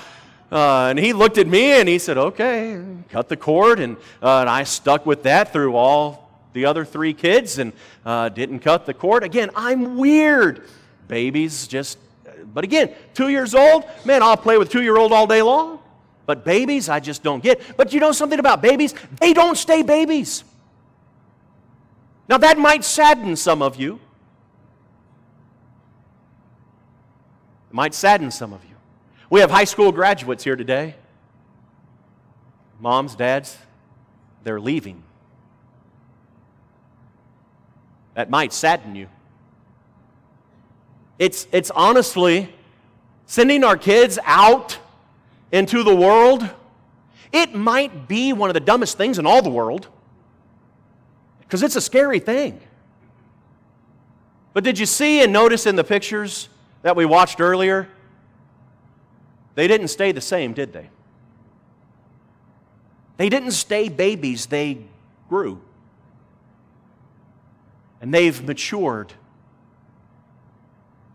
Uh, 0.53 0.89
and 0.91 0.99
he 0.99 1.13
looked 1.13 1.39
at 1.39 1.47
me 1.47 1.71
and 1.79 1.89
he 1.89 1.97
said, 1.97 2.15
Okay, 2.15 2.79
cut 3.09 3.27
the 3.27 3.35
cord. 3.35 3.79
And, 3.79 3.97
uh, 4.21 4.41
and 4.41 4.49
I 4.49 4.63
stuck 4.65 5.03
with 5.03 5.23
that 5.23 5.51
through 5.51 5.75
all 5.75 6.29
the 6.53 6.65
other 6.65 6.85
three 6.85 7.15
kids 7.15 7.57
and 7.57 7.73
uh, 8.05 8.29
didn't 8.29 8.59
cut 8.59 8.85
the 8.85 8.93
cord. 8.93 9.23
Again, 9.23 9.49
I'm 9.55 9.97
weird. 9.97 10.67
Babies 11.07 11.65
just, 11.65 11.97
but 12.53 12.63
again, 12.63 12.93
two 13.15 13.29
years 13.29 13.55
old, 13.55 13.85
man, 14.05 14.21
I'll 14.21 14.37
play 14.37 14.59
with 14.59 14.69
two 14.69 14.83
year 14.83 14.95
old 14.95 15.11
all 15.11 15.25
day 15.25 15.41
long. 15.41 15.79
But 16.27 16.45
babies, 16.45 16.87
I 16.87 16.99
just 16.99 17.23
don't 17.23 17.41
get. 17.41 17.75
But 17.75 17.91
you 17.91 17.99
know 17.99 18.11
something 18.11 18.39
about 18.39 18.61
babies? 18.61 18.93
They 19.19 19.33
don't 19.33 19.57
stay 19.57 19.81
babies. 19.81 20.43
Now, 22.29 22.37
that 22.37 22.59
might 22.59 22.85
sadden 22.85 23.35
some 23.35 23.63
of 23.63 23.75
you. 23.77 23.95
It 27.69 27.73
might 27.73 27.95
sadden 27.95 28.29
some 28.29 28.53
of 28.53 28.63
you. 28.63 28.72
We 29.33 29.39
have 29.39 29.49
high 29.49 29.63
school 29.63 29.91
graduates 29.91 30.43
here 30.43 30.55
today. 30.55 30.93
Moms, 32.79 33.15
dads, 33.15 33.57
they're 34.43 34.59
leaving. 34.59 35.01
That 38.13 38.29
might 38.29 38.53
sadden 38.53 38.93
you. 38.95 39.07
It's, 41.17 41.47
it's 41.51 41.71
honestly 41.71 42.53
sending 43.25 43.63
our 43.63 43.75
kids 43.75 44.19
out 44.23 44.77
into 45.51 45.81
the 45.81 45.95
world. 45.95 46.47
It 47.31 47.55
might 47.55 48.07
be 48.07 48.33
one 48.33 48.51
of 48.51 48.53
the 48.53 48.59
dumbest 48.59 48.99
things 48.99 49.17
in 49.17 49.25
all 49.25 49.41
the 49.41 49.49
world 49.49 49.87
because 51.39 51.63
it's 51.63 51.75
a 51.75 51.81
scary 51.81 52.19
thing. 52.19 52.61
But 54.53 54.63
did 54.63 54.77
you 54.77 54.85
see 54.85 55.23
and 55.23 55.33
notice 55.33 55.65
in 55.65 55.75
the 55.75 55.83
pictures 55.83 56.49
that 56.83 56.95
we 56.95 57.05
watched 57.05 57.41
earlier? 57.41 57.89
They 59.55 59.67
didn't 59.67 59.89
stay 59.89 60.11
the 60.11 60.21
same, 60.21 60.53
did 60.53 60.73
they? 60.73 60.89
They 63.17 63.29
didn't 63.29 63.51
stay 63.51 63.89
babies, 63.89 64.47
they 64.47 64.79
grew 65.29 65.61
and 68.03 68.13
they've 68.13 68.43
matured. 68.45 69.13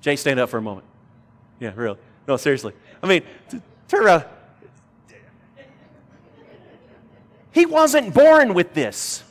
Jay, 0.00 0.16
stand 0.16 0.40
up 0.40 0.48
for 0.48 0.56
a 0.56 0.62
moment. 0.62 0.86
Yeah, 1.60 1.72
really. 1.76 1.98
No, 2.26 2.38
seriously. 2.38 2.72
I 3.02 3.06
mean, 3.06 3.22
turn 3.88 4.06
around. 4.06 4.24
He 7.52 7.66
wasn't 7.66 8.14
born 8.14 8.54
with 8.54 8.72
this. 8.72 9.22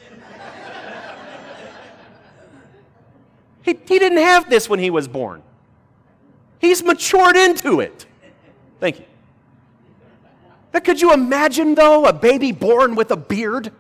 He, 3.64 3.72
he 3.72 4.00
didn't 4.00 4.20
have 4.20 4.52
this 4.52 4.70
when 4.70 4.78
he 4.78 4.92
was 4.92 5.08
born. 5.08 5.42
He's 6.60 6.84
matured 6.84 7.36
into 7.36 7.80
it. 7.80 8.06
Thank 8.80 9.00
you. 9.00 9.06
But 10.72 10.84
could 10.84 11.02
you 11.02 11.14
imagine, 11.14 11.76
though, 11.76 12.06
a 12.06 12.14
baby 12.14 12.52
born 12.52 12.96
with 12.96 13.12
a 13.12 13.18
beard? 13.18 13.72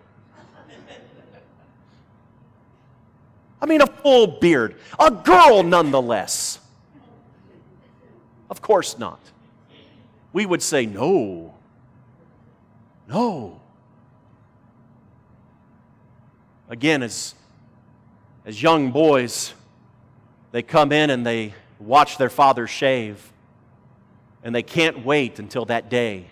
I 3.62 3.66
mean, 3.66 3.82
a 3.82 3.88
full 3.88 4.28
beard. 4.28 4.76
A 5.00 5.12
girl, 5.12 5.64
nonetheless. 5.64 6.60
Of 8.50 8.62
course 8.62 8.98
not. 8.98 9.20
We 10.34 10.46
would 10.46 10.62
say, 10.62 10.86
no. 10.86 11.54
No. 13.08 13.60
Again, 16.70 17.02
as, 17.02 17.34
as 18.46 18.62
young 18.62 18.92
boys, 18.92 19.54
they 20.52 20.62
come 20.62 20.92
in 20.92 21.10
and 21.10 21.26
they 21.26 21.54
watch 21.80 22.18
their 22.18 22.30
father 22.30 22.68
shave, 22.68 23.32
and 24.44 24.54
they 24.54 24.64
can't 24.64 25.06
wait 25.06 25.40
until 25.40 25.66
that 25.66 25.90
day 25.90 26.28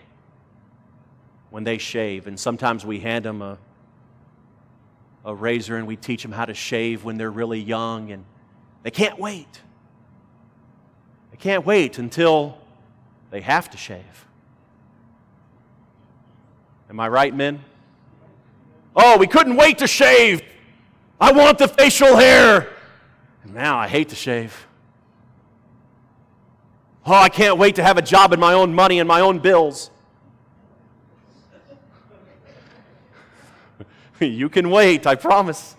when 1.50 1.64
they 1.64 1.78
shave. 1.78 2.26
And 2.26 2.38
sometimes 2.38 2.84
we 2.84 3.00
hand 3.00 3.24
them 3.24 3.42
a 3.42 3.58
a 5.26 5.34
razor 5.34 5.76
and 5.76 5.88
we 5.88 5.96
teach 5.96 6.22
them 6.22 6.30
how 6.30 6.44
to 6.44 6.54
shave 6.54 7.04
when 7.04 7.18
they're 7.18 7.30
really 7.30 7.60
young, 7.60 8.12
and 8.12 8.24
they 8.84 8.92
can't 8.92 9.18
wait. 9.18 9.60
They 11.32 11.36
can't 11.36 11.66
wait 11.66 11.98
until 11.98 12.56
they 13.30 13.40
have 13.40 13.68
to 13.70 13.76
shave. 13.76 14.26
Am 16.88 17.00
I 17.00 17.08
right, 17.08 17.34
men? 17.34 17.62
Oh, 18.94 19.18
we 19.18 19.26
couldn't 19.26 19.56
wait 19.56 19.78
to 19.78 19.88
shave. 19.88 20.40
I 21.20 21.32
want 21.32 21.58
the 21.58 21.66
facial 21.66 22.16
hair. 22.16 22.68
And 23.42 23.52
now 23.52 23.76
I 23.78 23.88
hate 23.88 24.10
to 24.10 24.16
shave. 24.16 24.68
Oh, 27.08 27.14
I 27.14 27.28
can't 27.28 27.56
wait 27.56 27.76
to 27.76 27.84
have 27.84 27.98
a 27.98 28.02
job 28.02 28.32
and 28.32 28.40
my 28.40 28.52
own 28.52 28.74
money 28.74 28.98
and 28.98 29.06
my 29.06 29.20
own 29.20 29.38
bills. 29.38 29.90
you 34.20 34.48
can 34.48 34.70
wait, 34.70 35.06
I 35.06 35.14
promise. 35.14 35.76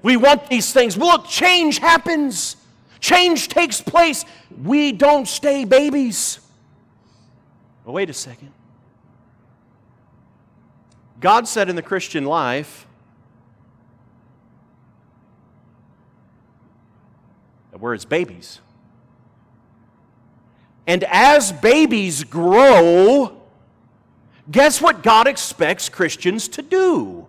We 0.00 0.16
want 0.16 0.48
these 0.48 0.72
things. 0.72 0.96
Look, 0.96 1.26
change 1.26 1.78
happens, 1.78 2.56
change 2.98 3.48
takes 3.48 3.82
place. 3.82 4.24
We 4.64 4.92
don't 4.92 5.28
stay 5.28 5.66
babies. 5.66 6.40
But 7.84 7.92
wait 7.92 8.08
a 8.08 8.14
second. 8.14 8.52
God 11.20 11.46
said 11.46 11.68
in 11.68 11.76
the 11.76 11.82
Christian 11.82 12.24
life 12.24 12.86
that 17.70 17.78
we're 17.78 17.92
his 17.92 18.06
babies. 18.06 18.60
And 20.90 21.04
as 21.04 21.52
babies 21.52 22.24
grow, 22.24 23.40
guess 24.50 24.82
what 24.82 25.04
God 25.04 25.28
expects 25.28 25.88
Christians 25.88 26.48
to 26.48 26.62
do? 26.62 27.28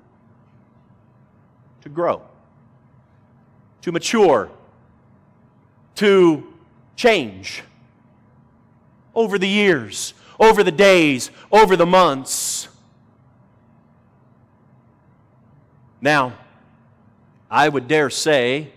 To 1.82 1.90
grow, 1.90 2.24
to 3.84 3.92
mature, 3.92 4.50
to 5.94 6.52
change 6.96 7.62
over 9.14 9.38
the 9.38 9.48
years, 9.48 10.16
over 10.40 10.64
the 10.64 10.72
days, 10.72 11.30
over 11.52 11.76
the 11.76 11.86
months. 11.86 12.68
Now, 16.02 16.34
I 17.52 17.70
would 17.70 17.88
dare 17.88 18.10
say, 18.10 18.74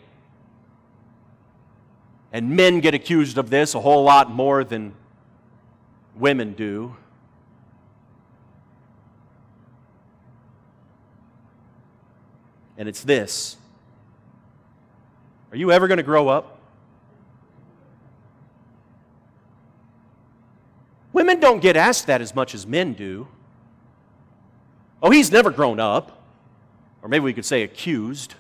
and 2.34 2.50
men 2.50 2.80
get 2.80 2.94
accused 2.94 3.38
of 3.38 3.48
this 3.48 3.76
a 3.76 3.80
whole 3.80 4.02
lot 4.02 4.28
more 4.28 4.64
than 4.64 4.92
women 6.16 6.52
do. 6.52 6.96
And 12.76 12.88
it's 12.88 13.04
this 13.04 13.56
Are 15.52 15.56
you 15.56 15.70
ever 15.70 15.86
going 15.86 15.98
to 15.98 16.02
grow 16.02 16.26
up? 16.26 16.58
Women 21.12 21.38
don't 21.38 21.60
get 21.60 21.76
asked 21.76 22.08
that 22.08 22.20
as 22.20 22.34
much 22.34 22.52
as 22.52 22.66
men 22.66 22.94
do. 22.94 23.28
Oh, 25.00 25.10
he's 25.10 25.30
never 25.30 25.52
grown 25.52 25.78
up. 25.78 26.20
Or 27.00 27.08
maybe 27.08 27.22
we 27.22 27.32
could 27.32 27.44
say 27.44 27.62
accused. 27.62 28.34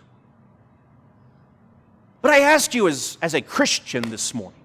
But 2.24 2.32
I 2.32 2.40
ask 2.40 2.72
you 2.72 2.88
as, 2.88 3.18
as 3.20 3.34
a 3.34 3.42
Christian 3.42 4.08
this 4.08 4.32
morning 4.32 4.62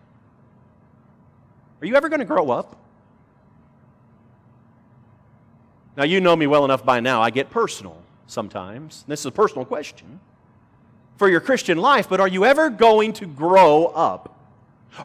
are 1.82 1.86
you 1.86 1.98
ever 1.98 2.08
going 2.08 2.22
to 2.22 2.26
grow 2.26 2.52
up? 2.52 2.78
Now, 5.98 6.06
you 6.06 6.22
know 6.22 6.38
me 6.38 6.48
well 6.48 6.64
enough 6.64 6.86
by 6.86 7.02
now, 7.02 7.22
I 7.22 7.32
get 7.32 7.50
personal 7.50 8.02
sometimes. 8.28 9.04
This 9.10 9.20
is 9.20 9.26
a 9.26 9.32
personal 9.32 9.66
question 9.66 10.22
for 11.18 11.28
your 11.28 11.42
Christian 11.42 11.78
life, 11.78 12.08
but 12.08 12.22
are 12.22 12.30
you 12.30 12.46
ever 12.46 12.70
going 12.70 13.12
to 13.12 13.26
grow 13.26 13.88
up? 13.88 14.40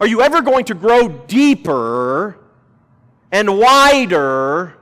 Are 0.00 0.06
you 0.06 0.22
ever 0.22 0.40
going 0.40 0.66
to 0.66 0.74
grow 0.74 1.08
deeper 1.08 2.38
and 3.32 3.58
wider 3.58 4.74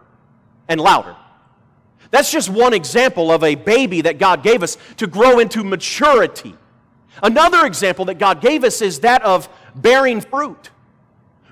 and 0.69 0.79
louder. 0.79 1.17
That's 2.11 2.31
just 2.31 2.51
one 2.51 2.75
example 2.75 3.33
of 3.33 3.43
a 3.43 3.55
baby 3.55 4.03
that 4.03 4.19
God 4.19 4.43
gave 4.43 4.63
us 4.63 4.77
to 4.99 5.07
grow 5.07 5.39
into 5.39 5.65
maturity. 5.65 6.55
Another 7.21 7.67
example 7.67 8.05
that 8.07 8.19
God 8.19 8.41
gave 8.41 8.63
us 8.65 8.81
is 8.81 9.01
that 9.01 9.23
of 9.23 9.49
bearing 9.75 10.21
fruit. 10.21 10.71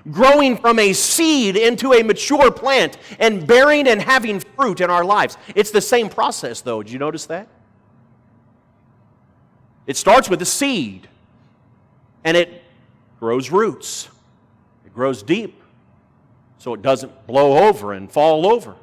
Growing 0.09 0.57
from 0.57 0.79
a 0.79 0.93
seed 0.93 1.55
into 1.55 1.93
a 1.93 2.01
mature 2.01 2.49
plant 2.49 2.97
and 3.19 3.45
bearing 3.45 3.87
and 3.87 4.01
having 4.01 4.39
fruit 4.39 4.81
in 4.81 4.89
our 4.89 5.03
lives. 5.03 5.37
It's 5.55 5.71
the 5.71 5.81
same 5.81 6.09
process, 6.09 6.61
though. 6.61 6.81
Did 6.81 6.91
you 6.91 6.99
notice 6.99 7.27
that? 7.27 7.47
It 9.85 9.97
starts 9.97 10.29
with 10.29 10.41
a 10.41 10.45
seed 10.45 11.07
and 12.23 12.37
it 12.37 12.63
grows 13.19 13.51
roots, 13.51 14.09
it 14.85 14.93
grows 14.93 15.21
deep, 15.21 15.61
so 16.57 16.73
it 16.73 16.81
doesn't 16.81 17.27
blow 17.27 17.67
over 17.67 17.93
and 17.93 18.11
fall 18.11 18.51
over. 18.51 18.75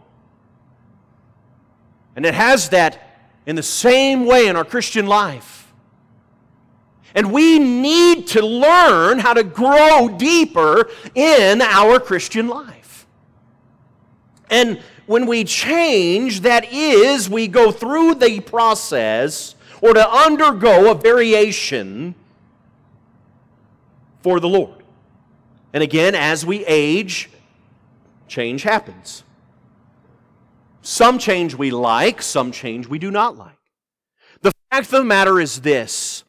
And 2.14 2.26
it 2.26 2.34
has 2.34 2.68
that 2.68 3.30
in 3.46 3.56
the 3.56 3.62
same 3.62 4.26
way 4.26 4.48
in 4.48 4.56
our 4.56 4.64
Christian 4.64 5.06
life. 5.06 5.57
And 7.14 7.32
we 7.32 7.58
need 7.58 8.26
to 8.28 8.44
learn 8.44 9.18
how 9.18 9.34
to 9.34 9.42
grow 9.42 10.08
deeper 10.08 10.90
in 11.14 11.62
our 11.62 11.98
Christian 11.98 12.48
life. 12.48 13.06
And 14.50 14.80
when 15.06 15.26
we 15.26 15.44
change, 15.44 16.42
that 16.42 16.72
is, 16.72 17.30
we 17.30 17.48
go 17.48 17.72
through 17.72 18.16
the 18.16 18.40
process 18.40 19.54
or 19.80 19.94
to 19.94 20.10
undergo 20.10 20.90
a 20.90 20.94
variation 20.94 22.14
for 24.22 24.40
the 24.40 24.48
Lord. 24.48 24.82
And 25.72 25.82
again, 25.82 26.14
as 26.14 26.44
we 26.44 26.64
age, 26.66 27.30
change 28.26 28.62
happens. 28.62 29.24
Some 30.82 31.18
change 31.18 31.54
we 31.54 31.70
like, 31.70 32.22
some 32.22 32.52
change 32.52 32.86
we 32.86 32.98
do 32.98 33.10
not 33.10 33.36
like. 33.36 33.58
The 34.42 34.52
fact 34.70 34.86
of 34.86 34.92
the 34.92 35.04
matter 35.04 35.40
is 35.40 35.60
this 35.60 36.24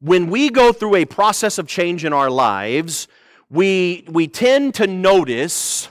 when 0.00 0.28
we 0.28 0.50
go 0.50 0.72
through 0.72 0.96
a 0.96 1.04
process 1.04 1.58
of 1.58 1.66
change 1.66 2.04
in 2.04 2.12
our 2.12 2.30
lives, 2.30 3.08
we, 3.50 4.04
we 4.08 4.28
tend 4.28 4.74
to 4.74 4.86
notice 4.86 5.90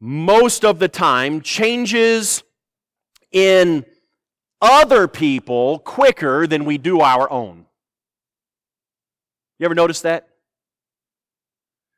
most 0.00 0.64
of 0.64 0.78
the 0.78 0.88
time 0.88 1.40
changes 1.40 2.42
in 3.32 3.84
other 4.60 5.08
people 5.08 5.78
quicker 5.80 6.46
than 6.46 6.64
we 6.64 6.78
do 6.78 7.00
our 7.00 7.30
own. 7.30 7.66
You 9.58 9.64
ever 9.64 9.74
notice 9.74 10.02
that? 10.02 10.28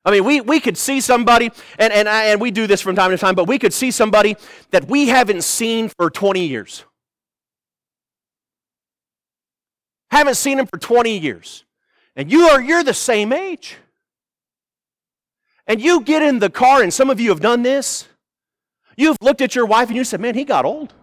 I 0.04 0.12
mean, 0.12 0.24
we, 0.24 0.40
we 0.40 0.60
could 0.60 0.78
see 0.78 1.00
somebody, 1.00 1.50
and, 1.78 1.92
and, 1.92 2.06
and 2.06 2.40
we 2.40 2.52
do 2.52 2.68
this 2.68 2.80
from 2.80 2.94
time 2.94 3.10
to 3.10 3.18
time, 3.18 3.34
but 3.34 3.48
we 3.48 3.58
could 3.58 3.72
see 3.72 3.90
somebody 3.90 4.36
that 4.70 4.88
we 4.88 5.08
haven't 5.08 5.42
seen 5.42 5.88
for 5.88 6.10
20 6.10 6.46
years. 6.46 6.84
Haven't 10.16 10.36
seen 10.36 10.58
him 10.58 10.66
for 10.66 10.78
20 10.78 11.18
years. 11.18 11.64
And 12.16 12.32
you 12.32 12.48
are, 12.48 12.58
you're 12.58 12.82
the 12.82 12.94
same 12.94 13.34
age. 13.34 13.76
And 15.66 15.78
you 15.78 16.00
get 16.00 16.22
in 16.22 16.38
the 16.38 16.48
car, 16.48 16.82
and 16.82 16.90
some 16.90 17.10
of 17.10 17.20
you 17.20 17.28
have 17.28 17.40
done 17.40 17.62
this. 17.62 18.08
You've 18.96 19.18
looked 19.20 19.42
at 19.42 19.54
your 19.54 19.66
wife 19.66 19.88
and 19.88 19.96
you 19.96 20.04
said, 20.04 20.20
Man, 20.20 20.34
he 20.34 20.44
got 20.44 20.64
old. 20.64 20.94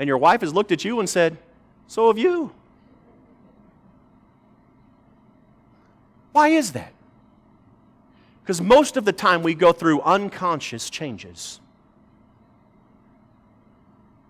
And 0.00 0.08
your 0.08 0.18
wife 0.18 0.40
has 0.40 0.52
looked 0.52 0.72
at 0.72 0.84
you 0.84 0.98
and 0.98 1.08
said, 1.08 1.38
So 1.86 2.08
have 2.08 2.18
you. 2.18 2.52
Why 6.32 6.48
is 6.48 6.72
that? 6.72 6.92
Because 8.42 8.60
most 8.60 8.96
of 8.96 9.04
the 9.04 9.12
time 9.12 9.44
we 9.44 9.54
go 9.54 9.72
through 9.72 10.00
unconscious 10.00 10.90
changes. 10.90 11.60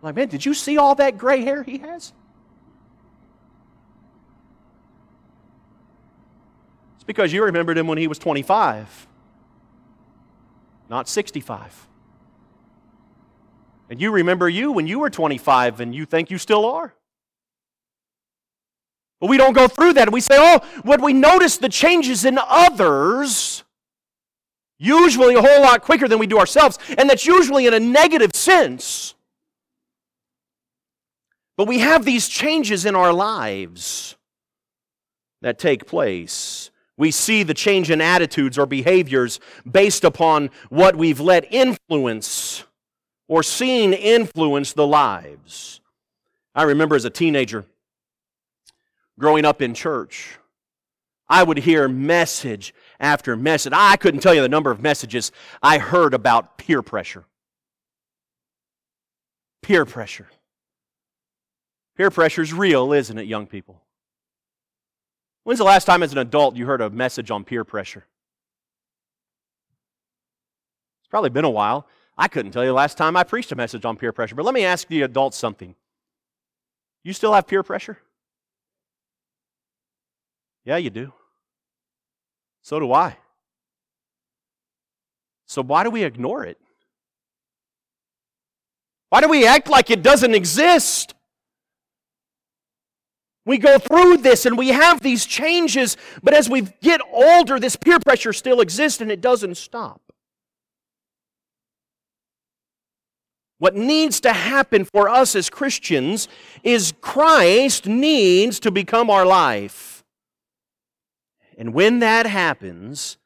Like, 0.02 0.16
man, 0.16 0.28
did 0.28 0.46
you 0.46 0.54
see 0.54 0.78
all 0.78 0.94
that 0.96 1.18
gray 1.18 1.42
hair 1.42 1.62
he 1.62 1.78
has? 1.78 2.12
It's 6.96 7.04
because 7.04 7.32
you 7.32 7.44
remembered 7.44 7.76
him 7.76 7.86
when 7.86 7.98
he 7.98 8.06
was 8.06 8.18
25, 8.18 9.06
not 10.88 11.08
65. 11.08 11.86
And 13.90 14.00
you 14.00 14.12
remember 14.12 14.48
you 14.48 14.72
when 14.72 14.86
you 14.86 15.00
were 15.00 15.10
25 15.10 15.80
and 15.80 15.94
you 15.94 16.06
think 16.06 16.30
you 16.30 16.38
still 16.38 16.64
are. 16.64 16.94
But 19.20 19.28
we 19.28 19.36
don't 19.36 19.52
go 19.52 19.68
through 19.68 19.94
that. 19.94 20.10
We 20.10 20.20
say, 20.20 20.36
oh, 20.38 20.60
when 20.82 21.02
we 21.02 21.12
notice 21.12 21.58
the 21.58 21.68
changes 21.68 22.24
in 22.24 22.38
others, 22.42 23.64
usually 24.78 25.34
a 25.34 25.42
whole 25.42 25.60
lot 25.60 25.82
quicker 25.82 26.08
than 26.08 26.18
we 26.18 26.26
do 26.26 26.38
ourselves, 26.38 26.78
and 26.96 27.10
that's 27.10 27.26
usually 27.26 27.66
in 27.66 27.74
a 27.74 27.80
negative 27.80 28.30
sense. 28.34 29.14
But 31.60 31.68
we 31.68 31.80
have 31.80 32.06
these 32.06 32.26
changes 32.26 32.86
in 32.86 32.96
our 32.96 33.12
lives 33.12 34.16
that 35.42 35.58
take 35.58 35.86
place. 35.86 36.70
We 36.96 37.10
see 37.10 37.42
the 37.42 37.52
change 37.52 37.90
in 37.90 38.00
attitudes 38.00 38.56
or 38.56 38.64
behaviors 38.64 39.40
based 39.70 40.02
upon 40.02 40.48
what 40.70 40.96
we've 40.96 41.20
let 41.20 41.52
influence 41.52 42.64
or 43.28 43.42
seen 43.42 43.92
influence 43.92 44.72
the 44.72 44.86
lives. 44.86 45.82
I 46.54 46.62
remember 46.62 46.96
as 46.96 47.04
a 47.04 47.10
teenager, 47.10 47.66
growing 49.18 49.44
up 49.44 49.60
in 49.60 49.74
church, 49.74 50.38
I 51.28 51.42
would 51.42 51.58
hear 51.58 51.88
message 51.88 52.72
after 52.98 53.36
message. 53.36 53.74
I 53.76 53.98
couldn't 53.98 54.20
tell 54.20 54.32
you 54.32 54.40
the 54.40 54.48
number 54.48 54.70
of 54.70 54.80
messages 54.80 55.30
I 55.62 55.76
heard 55.76 56.14
about 56.14 56.56
peer 56.56 56.80
pressure. 56.80 57.26
Peer 59.60 59.84
pressure. 59.84 60.28
Peer 62.00 62.10
pressure 62.10 62.40
is 62.40 62.54
real, 62.54 62.94
isn't 62.94 63.18
it, 63.18 63.26
young 63.26 63.46
people? 63.46 63.82
When's 65.44 65.58
the 65.58 65.66
last 65.66 65.84
time 65.84 66.02
as 66.02 66.12
an 66.12 66.18
adult 66.18 66.56
you 66.56 66.64
heard 66.64 66.80
a 66.80 66.88
message 66.88 67.30
on 67.30 67.44
peer 67.44 67.62
pressure? 67.62 68.06
It's 71.02 71.08
probably 71.10 71.28
been 71.28 71.44
a 71.44 71.50
while. 71.50 71.86
I 72.16 72.26
couldn't 72.26 72.52
tell 72.52 72.62
you 72.62 72.70
the 72.70 72.74
last 72.74 72.96
time 72.96 73.18
I 73.18 73.22
preached 73.22 73.52
a 73.52 73.54
message 73.54 73.84
on 73.84 73.98
peer 73.98 74.12
pressure, 74.12 74.34
but 74.34 74.46
let 74.46 74.54
me 74.54 74.64
ask 74.64 74.88
the 74.88 75.02
adults 75.02 75.36
something. 75.36 75.74
You 77.04 77.12
still 77.12 77.34
have 77.34 77.46
peer 77.46 77.62
pressure? 77.62 77.98
Yeah, 80.64 80.78
you 80.78 80.88
do. 80.88 81.12
So 82.62 82.80
do 82.80 82.94
I. 82.94 83.18
So 85.44 85.62
why 85.62 85.84
do 85.84 85.90
we 85.90 86.04
ignore 86.04 86.46
it? 86.46 86.56
Why 89.10 89.20
do 89.20 89.28
we 89.28 89.46
act 89.46 89.68
like 89.68 89.90
it 89.90 90.02
doesn't 90.02 90.34
exist? 90.34 91.12
We 93.46 93.58
go 93.58 93.78
through 93.78 94.18
this 94.18 94.46
and 94.46 94.56
we 94.56 94.68
have 94.68 95.00
these 95.00 95.26
changes, 95.26 95.96
but 96.22 96.34
as 96.34 96.48
we 96.48 96.62
get 96.82 97.00
older, 97.10 97.58
this 97.58 97.76
peer 97.76 97.98
pressure 97.98 98.32
still 98.32 98.60
exists 98.60 99.00
and 99.00 99.10
it 99.10 99.20
doesn't 99.20 99.56
stop. 99.56 100.00
What 103.58 103.76
needs 103.76 104.20
to 104.22 104.32
happen 104.32 104.86
for 104.86 105.10
us 105.10 105.36
as 105.36 105.50
Christians 105.50 106.28
is 106.62 106.94
Christ 107.02 107.86
needs 107.86 108.58
to 108.60 108.70
become 108.70 109.10
our 109.10 109.26
life. 109.26 110.02
And 111.58 111.74
when 111.74 111.98
that 111.98 112.24
happens, 112.24 113.18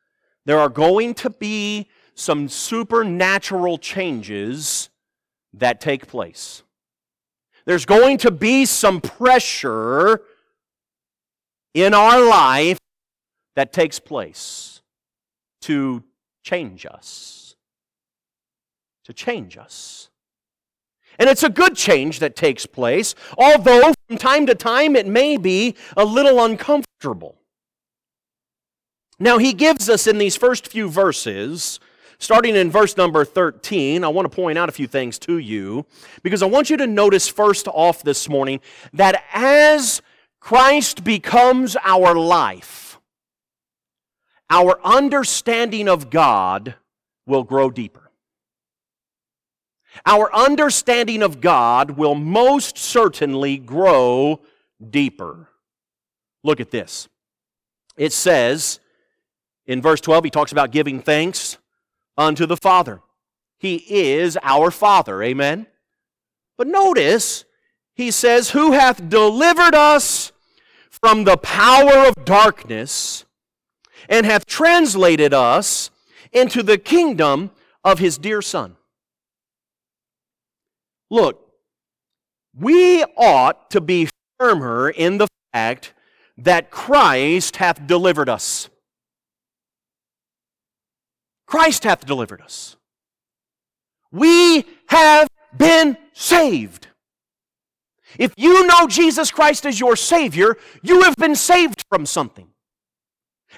there 0.45 0.59
are 0.59 0.69
going 0.69 1.15
to 1.15 1.31
be 1.31 1.89
some 2.15 2.49
supernatural 2.49 3.79
changes 3.79 4.91
that 5.53 5.81
take 5.81 6.09
place. 6.09 6.64
There's 7.67 7.87
going 7.87 8.19
to 8.19 8.31
be 8.31 8.67
some 8.67 9.01
pressure 9.01 10.21
in 11.73 11.95
our 11.95 12.21
life 12.25 12.79
that 13.57 13.73
takes 13.73 13.99
place 13.99 14.83
to 15.63 16.05
change 16.43 16.87
us. 16.87 17.57
To 19.05 19.13
change 19.13 19.57
us. 19.57 20.11
And 21.19 21.29
it's 21.29 21.43
a 21.43 21.49
good 21.49 21.77
change 21.77 22.19
that 22.19 22.37
takes 22.37 22.67
place, 22.67 23.15
although 23.39 23.93
from 24.09 24.19
time 24.19 24.47
to 24.47 24.55
time 24.55 24.97
it 24.97 25.07
may 25.07 25.37
be 25.37 25.77
a 25.97 26.05
little 26.05 26.45
uncomfortable. 26.45 27.37
Now, 29.19 29.39
he 29.39 29.53
gives 29.53 29.89
us 29.89 30.07
in 30.07 30.19
these 30.19 30.37
first 30.37 30.67
few 30.67 30.89
verses, 30.89 31.79
starting 32.19 32.57
in 32.57 32.71
verse 32.71 32.97
number 32.97 33.25
13, 33.25 34.05
I 34.05 34.09
want 34.09 34.31
to 34.31 34.35
point 34.35 34.59
out 34.59 34.69
a 34.69 34.73
few 34.73 34.87
things 34.87 35.19
to 35.21 35.39
you, 35.39 35.87
because 36.23 36.43
I 36.43 36.47
want 36.47 36.71
you 36.71 36.77
to 36.79 36.87
notice 36.87 37.29
first 37.29 37.69
off 37.69 38.03
this 38.03 38.29
morning 38.29 38.61
that 38.93 39.25
as 39.33 40.03
Christ 40.41 41.05
becomes 41.05 41.77
our 41.83 42.15
life, 42.15 42.99
our 44.51 44.79
understanding 44.85 45.89
of 45.89 46.11
God 46.11 46.75
will 47.27 47.45
grow 47.45 47.71
deeper 47.71 48.05
our 50.07 50.35
understanding 50.35 51.23
of 51.23 51.41
God 51.41 51.93
will 51.93 52.15
most 52.15 52.79
certainly 52.79 53.59
grow 53.59 54.41
deeper. 54.91 55.49
Look 56.43 56.61
at 56.61 56.71
this. 56.71 57.09
It 57.97 58.13
says 58.13 58.81
in 59.67 59.81
verse 59.81 60.01
12, 60.01 60.25
he 60.25 60.31
talks 60.31 60.53
about 60.53 60.73
giving 60.73 61.01
thanks 61.01 61.59
unto 62.17 62.47
the 62.47 62.57
Father. 62.57 63.01
He 63.59 63.85
is 63.89 64.39
our 64.43 64.71
Father. 64.71 65.23
Amen. 65.23 65.67
But 66.57 66.67
notice, 66.67 67.45
he 67.95 68.11
says, 68.11 68.51
Who 68.51 68.73
hath 68.73 69.09
delivered 69.09 69.75
us 69.75 70.33
from 70.91 71.25
the 71.25 71.37
power 71.37 72.07
of 72.07 72.25
darkness 72.25 73.25
and 74.09 74.27
hath 74.27 74.47
translated 74.47 75.35
us 75.35 75.91
into 76.33 76.63
the 76.63 76.79
kingdom 76.79 77.51
of 77.83 77.99
his 77.99 78.19
dear 78.19 78.43
Son. 78.43 78.77
Look, 81.11 81.41
we 82.59 83.05
ought 83.17 83.71
to 83.71 83.81
be 83.81 84.09
firmer 84.39 84.91
in 84.91 85.19
the 85.19 85.29
fact 85.53 85.95
that 86.37 86.71
Christ 86.71 87.57
hath 87.57 87.87
delivered 87.87 88.29
us. 88.29 88.69
Christ 91.47 91.85
hath 91.85 92.07
delivered 92.07 92.41
us. 92.41 92.77
We 94.11 94.65
have 94.87 95.29
been 95.57 95.97
saved. 96.13 96.89
If 98.19 98.33
you 98.37 98.67
know 98.67 98.87
Jesus 98.87 99.31
Christ 99.31 99.67
as 99.67 99.81
your 99.81 99.97
Savior, 99.97 100.57
you 100.83 101.03
have 101.03 101.17
been 101.17 101.35
saved 101.35 101.85
from 101.89 102.07
something. 102.07 102.49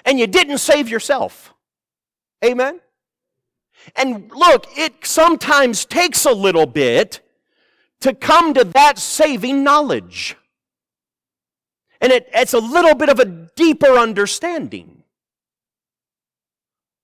And 0.05 0.19
you 0.19 0.27
didn't 0.27 0.59
save 0.59 0.89
yourself. 0.89 1.53
Amen? 2.43 2.79
And 3.95 4.31
look, 4.31 4.65
it 4.75 5.05
sometimes 5.05 5.85
takes 5.85 6.25
a 6.25 6.31
little 6.31 6.65
bit 6.65 7.21
to 8.01 8.13
come 8.13 8.53
to 8.53 8.63
that 8.63 8.97
saving 8.97 9.63
knowledge. 9.63 10.35
And 12.01 12.11
it, 12.11 12.29
it's 12.33 12.53
a 12.53 12.59
little 12.59 12.95
bit 12.95 13.09
of 13.09 13.19
a 13.19 13.25
deeper 13.25 13.97
understanding. 13.97 14.96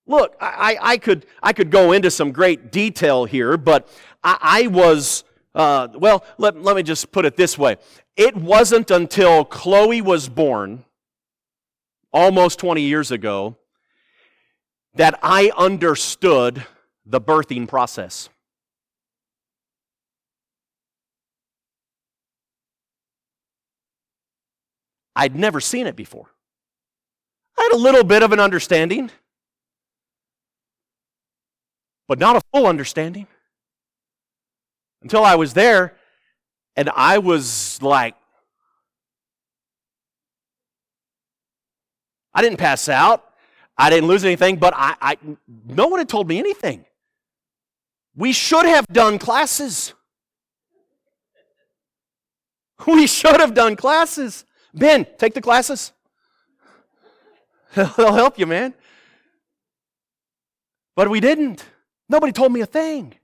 Look, 0.06 0.36
I, 0.40 0.76
I, 0.80 0.96
could, 0.98 1.26
I 1.42 1.52
could 1.52 1.70
go 1.70 1.92
into 1.92 2.10
some 2.10 2.30
great 2.30 2.70
detail 2.70 3.24
here, 3.24 3.56
but 3.56 3.88
I, 4.22 4.38
I 4.40 4.66
was, 4.66 5.24
uh, 5.54 5.88
well, 5.94 6.24
let, 6.36 6.60
let 6.60 6.76
me 6.76 6.82
just 6.82 7.10
put 7.10 7.24
it 7.24 7.36
this 7.36 7.56
way. 7.56 7.76
It 8.16 8.36
wasn't 8.36 8.90
until 8.90 9.44
Chloe 9.44 10.02
was 10.02 10.28
born, 10.28 10.84
almost 12.12 12.58
20 12.58 12.82
years 12.82 13.10
ago, 13.10 13.56
that 14.94 15.18
I 15.22 15.50
understood 15.56 16.64
the 17.06 17.20
birthing 17.20 17.66
process. 17.66 18.28
I'd 25.16 25.34
never 25.34 25.60
seen 25.60 25.86
it 25.86 25.96
before. 25.96 26.26
I 27.58 27.62
had 27.62 27.72
a 27.72 27.76
little 27.76 28.04
bit 28.04 28.22
of 28.22 28.32
an 28.32 28.40
understanding, 28.40 29.10
but 32.08 32.18
not 32.18 32.36
a 32.36 32.40
full 32.52 32.66
understanding 32.66 33.26
until 35.02 35.24
I 35.24 35.34
was 35.36 35.54
there 35.54 35.96
and 36.76 36.90
I 36.94 37.18
was 37.18 37.80
like, 37.82 38.14
I 42.34 42.42
didn't 42.42 42.58
pass 42.58 42.88
out. 42.88 43.24
I 43.76 43.90
didn't 43.90 44.08
lose 44.08 44.24
anything, 44.24 44.56
but 44.56 44.74
I, 44.76 44.94
I 45.00 45.18
no 45.66 45.88
one 45.88 45.98
had 45.98 46.08
told 46.08 46.28
me 46.28 46.38
anything. 46.38 46.84
We 48.16 48.32
should 48.32 48.66
have 48.66 48.86
done 48.86 49.18
classes. 49.18 49.94
We 52.86 53.06
should 53.06 53.40
have 53.40 53.54
done 53.54 53.76
classes. 53.76 54.44
Ben, 54.74 55.06
take 55.16 55.32
the 55.32 55.40
classes. 55.40 55.92
They'll 57.74 58.12
help 58.12 58.38
you, 58.38 58.46
man. 58.46 58.74
But 60.96 61.08
we 61.08 61.20
didn't. 61.20 61.64
Nobody 62.08 62.32
told 62.32 62.52
me 62.52 62.60
a 62.60 62.66
thing. 62.66 63.14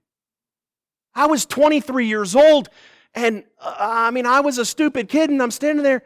I 1.13 1.27
was 1.27 1.45
23 1.45 2.07
years 2.07 2.35
old, 2.35 2.69
and 3.13 3.43
uh, 3.59 3.75
I 3.79 4.11
mean, 4.11 4.25
I 4.25 4.39
was 4.39 4.57
a 4.57 4.65
stupid 4.65 5.09
kid, 5.09 5.29
and 5.29 5.41
I'm 5.41 5.51
standing 5.51 5.83
there. 5.83 6.03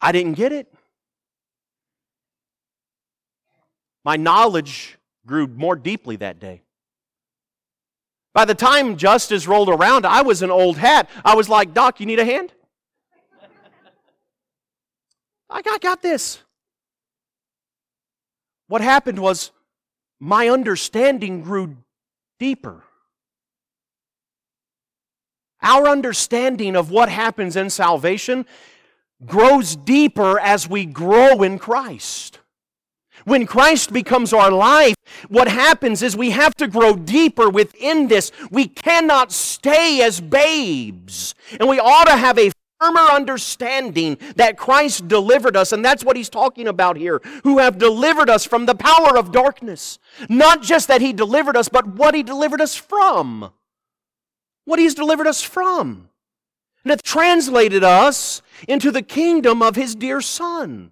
I 0.00 0.10
didn't 0.10 0.32
get 0.32 0.52
it. 0.52 0.72
My 4.04 4.16
knowledge 4.16 4.98
grew 5.26 5.46
more 5.46 5.76
deeply 5.76 6.16
that 6.16 6.40
day. 6.40 6.62
By 8.34 8.44
the 8.46 8.54
time 8.54 8.96
justice 8.96 9.46
rolled 9.46 9.68
around, 9.68 10.06
I 10.06 10.22
was 10.22 10.42
an 10.42 10.50
old 10.50 10.78
hat. 10.78 11.08
I 11.24 11.36
was 11.36 11.48
like, 11.48 11.74
Doc, 11.74 12.00
you 12.00 12.06
need 12.06 12.18
a 12.18 12.24
hand? 12.24 12.52
I 15.48 15.60
got, 15.60 15.80
got 15.82 16.00
this. 16.00 16.42
What 18.72 18.80
happened 18.80 19.18
was 19.18 19.50
my 20.18 20.48
understanding 20.48 21.42
grew 21.42 21.76
deeper. 22.38 22.82
Our 25.60 25.86
understanding 25.86 26.74
of 26.74 26.90
what 26.90 27.10
happens 27.10 27.54
in 27.54 27.68
salvation 27.68 28.46
grows 29.26 29.76
deeper 29.76 30.40
as 30.40 30.70
we 30.70 30.86
grow 30.86 31.42
in 31.42 31.58
Christ. 31.58 32.38
When 33.26 33.44
Christ 33.44 33.92
becomes 33.92 34.32
our 34.32 34.50
life, 34.50 34.96
what 35.28 35.48
happens 35.48 36.02
is 36.02 36.16
we 36.16 36.30
have 36.30 36.54
to 36.54 36.66
grow 36.66 36.96
deeper 36.96 37.50
within 37.50 38.08
this. 38.08 38.32
We 38.50 38.68
cannot 38.68 39.32
stay 39.32 40.00
as 40.00 40.18
babes. 40.18 41.34
And 41.60 41.68
we 41.68 41.78
ought 41.78 42.06
to 42.06 42.16
have 42.16 42.38
a 42.38 42.50
firmer 42.82 43.12
understanding 43.12 44.18
that 44.36 44.56
Christ 44.56 45.06
delivered 45.06 45.56
us, 45.56 45.72
and 45.72 45.84
that's 45.84 46.04
what 46.04 46.16
he's 46.16 46.28
talking 46.28 46.66
about 46.66 46.96
here, 46.96 47.20
who 47.44 47.58
have 47.58 47.78
delivered 47.78 48.28
us 48.28 48.44
from 48.44 48.66
the 48.66 48.74
power 48.74 49.16
of 49.16 49.30
darkness. 49.30 49.98
Not 50.28 50.62
just 50.62 50.88
that 50.88 51.00
he 51.00 51.12
delivered 51.12 51.56
us, 51.56 51.68
but 51.68 51.86
what 51.86 52.14
he 52.14 52.22
delivered 52.22 52.60
us 52.60 52.74
from. 52.74 53.52
What 54.64 54.80
he's 54.80 54.94
delivered 54.94 55.26
us 55.26 55.42
from. 55.42 56.08
And 56.84 56.90
hath 56.90 57.02
translated 57.02 57.84
us 57.84 58.42
into 58.66 58.90
the 58.90 59.02
kingdom 59.02 59.62
of 59.62 59.76
his 59.76 59.94
dear 59.94 60.20
Son. 60.20 60.90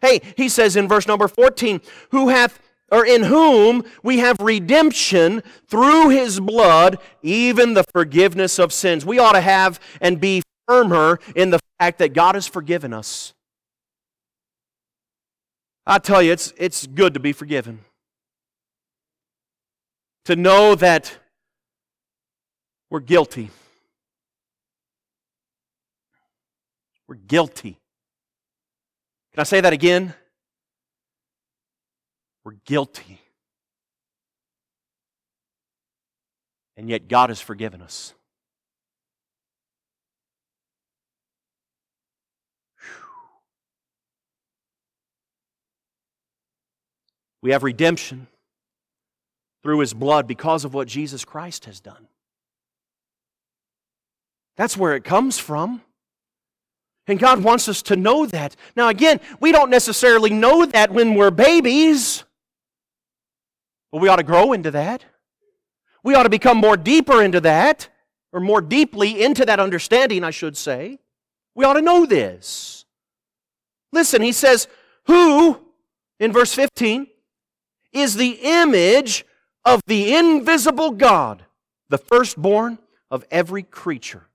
Hey, 0.00 0.20
he 0.36 0.48
says 0.48 0.76
in 0.76 0.86
verse 0.86 1.08
number 1.08 1.26
14, 1.26 1.80
who 2.10 2.28
hath 2.28 2.60
or 2.90 3.04
in 3.04 3.24
whom 3.24 3.84
we 4.02 4.18
have 4.18 4.38
redemption 4.40 5.42
through 5.66 6.08
his 6.08 6.40
blood, 6.40 6.98
even 7.22 7.74
the 7.74 7.84
forgiveness 7.92 8.58
of 8.58 8.72
sins. 8.72 9.04
We 9.04 9.18
ought 9.18 9.32
to 9.32 9.42
have 9.42 9.78
and 10.00 10.18
be 10.18 10.42
firmer 10.68 11.18
in 11.34 11.50
the 11.50 11.58
fact 11.80 11.98
that 11.98 12.12
God 12.12 12.36
has 12.36 12.46
forgiven 12.46 12.92
us. 12.92 13.34
I 15.86 15.98
tell 15.98 16.22
you, 16.22 16.32
it's, 16.32 16.52
it's 16.58 16.86
good 16.86 17.14
to 17.14 17.20
be 17.20 17.32
forgiven. 17.32 17.80
To 20.26 20.36
know 20.36 20.74
that 20.74 21.16
we're 22.90 23.00
guilty 23.00 23.50
We're 27.08 27.14
guilty. 27.14 27.78
Can 29.32 29.40
I 29.40 29.44
say 29.44 29.62
that 29.62 29.72
again? 29.72 30.12
We're 32.44 32.56
guilty. 32.66 33.20
And 36.76 36.88
yet 36.88 37.08
God 37.08 37.30
has 37.30 37.40
forgiven 37.40 37.80
us. 37.80 38.12
We 47.42 47.52
have 47.52 47.62
redemption 47.62 48.26
through 49.62 49.80
his 49.80 49.94
blood 49.94 50.26
because 50.26 50.64
of 50.64 50.74
what 50.74 50.88
Jesus 50.88 51.24
Christ 51.24 51.64
has 51.66 51.80
done. 51.80 52.08
That's 54.56 54.76
where 54.76 54.94
it 54.94 55.04
comes 55.04 55.38
from. 55.38 55.82
And 57.06 57.18
God 57.18 57.42
wants 57.42 57.68
us 57.68 57.80
to 57.82 57.96
know 57.96 58.26
that. 58.26 58.54
Now, 58.76 58.88
again, 58.88 59.20
we 59.40 59.50
don't 59.50 59.70
necessarily 59.70 60.30
know 60.30 60.66
that 60.66 60.92
when 60.92 61.14
we're 61.14 61.30
babies, 61.30 62.24
but 63.90 64.02
we 64.02 64.08
ought 64.08 64.16
to 64.16 64.22
grow 64.22 64.52
into 64.52 64.70
that. 64.72 65.04
We 66.02 66.14
ought 66.14 66.24
to 66.24 66.28
become 66.28 66.58
more 66.58 66.76
deeper 66.76 67.22
into 67.22 67.40
that, 67.40 67.88
or 68.32 68.40
more 68.40 68.60
deeply 68.60 69.22
into 69.22 69.46
that 69.46 69.58
understanding, 69.58 70.22
I 70.22 70.30
should 70.30 70.56
say. 70.56 70.98
We 71.54 71.64
ought 71.64 71.74
to 71.74 71.82
know 71.82 72.04
this. 72.04 72.84
Listen, 73.92 74.20
he 74.20 74.32
says, 74.32 74.68
Who, 75.06 75.58
in 76.20 76.32
verse 76.32 76.52
15, 76.52 77.06
is 77.92 78.14
the 78.14 78.38
image 78.42 79.24
of 79.64 79.82
the 79.86 80.14
invisible 80.14 80.90
God, 80.92 81.44
the 81.88 81.98
firstborn 81.98 82.78
of 83.10 83.24
every 83.30 83.62
creature. 83.62 84.26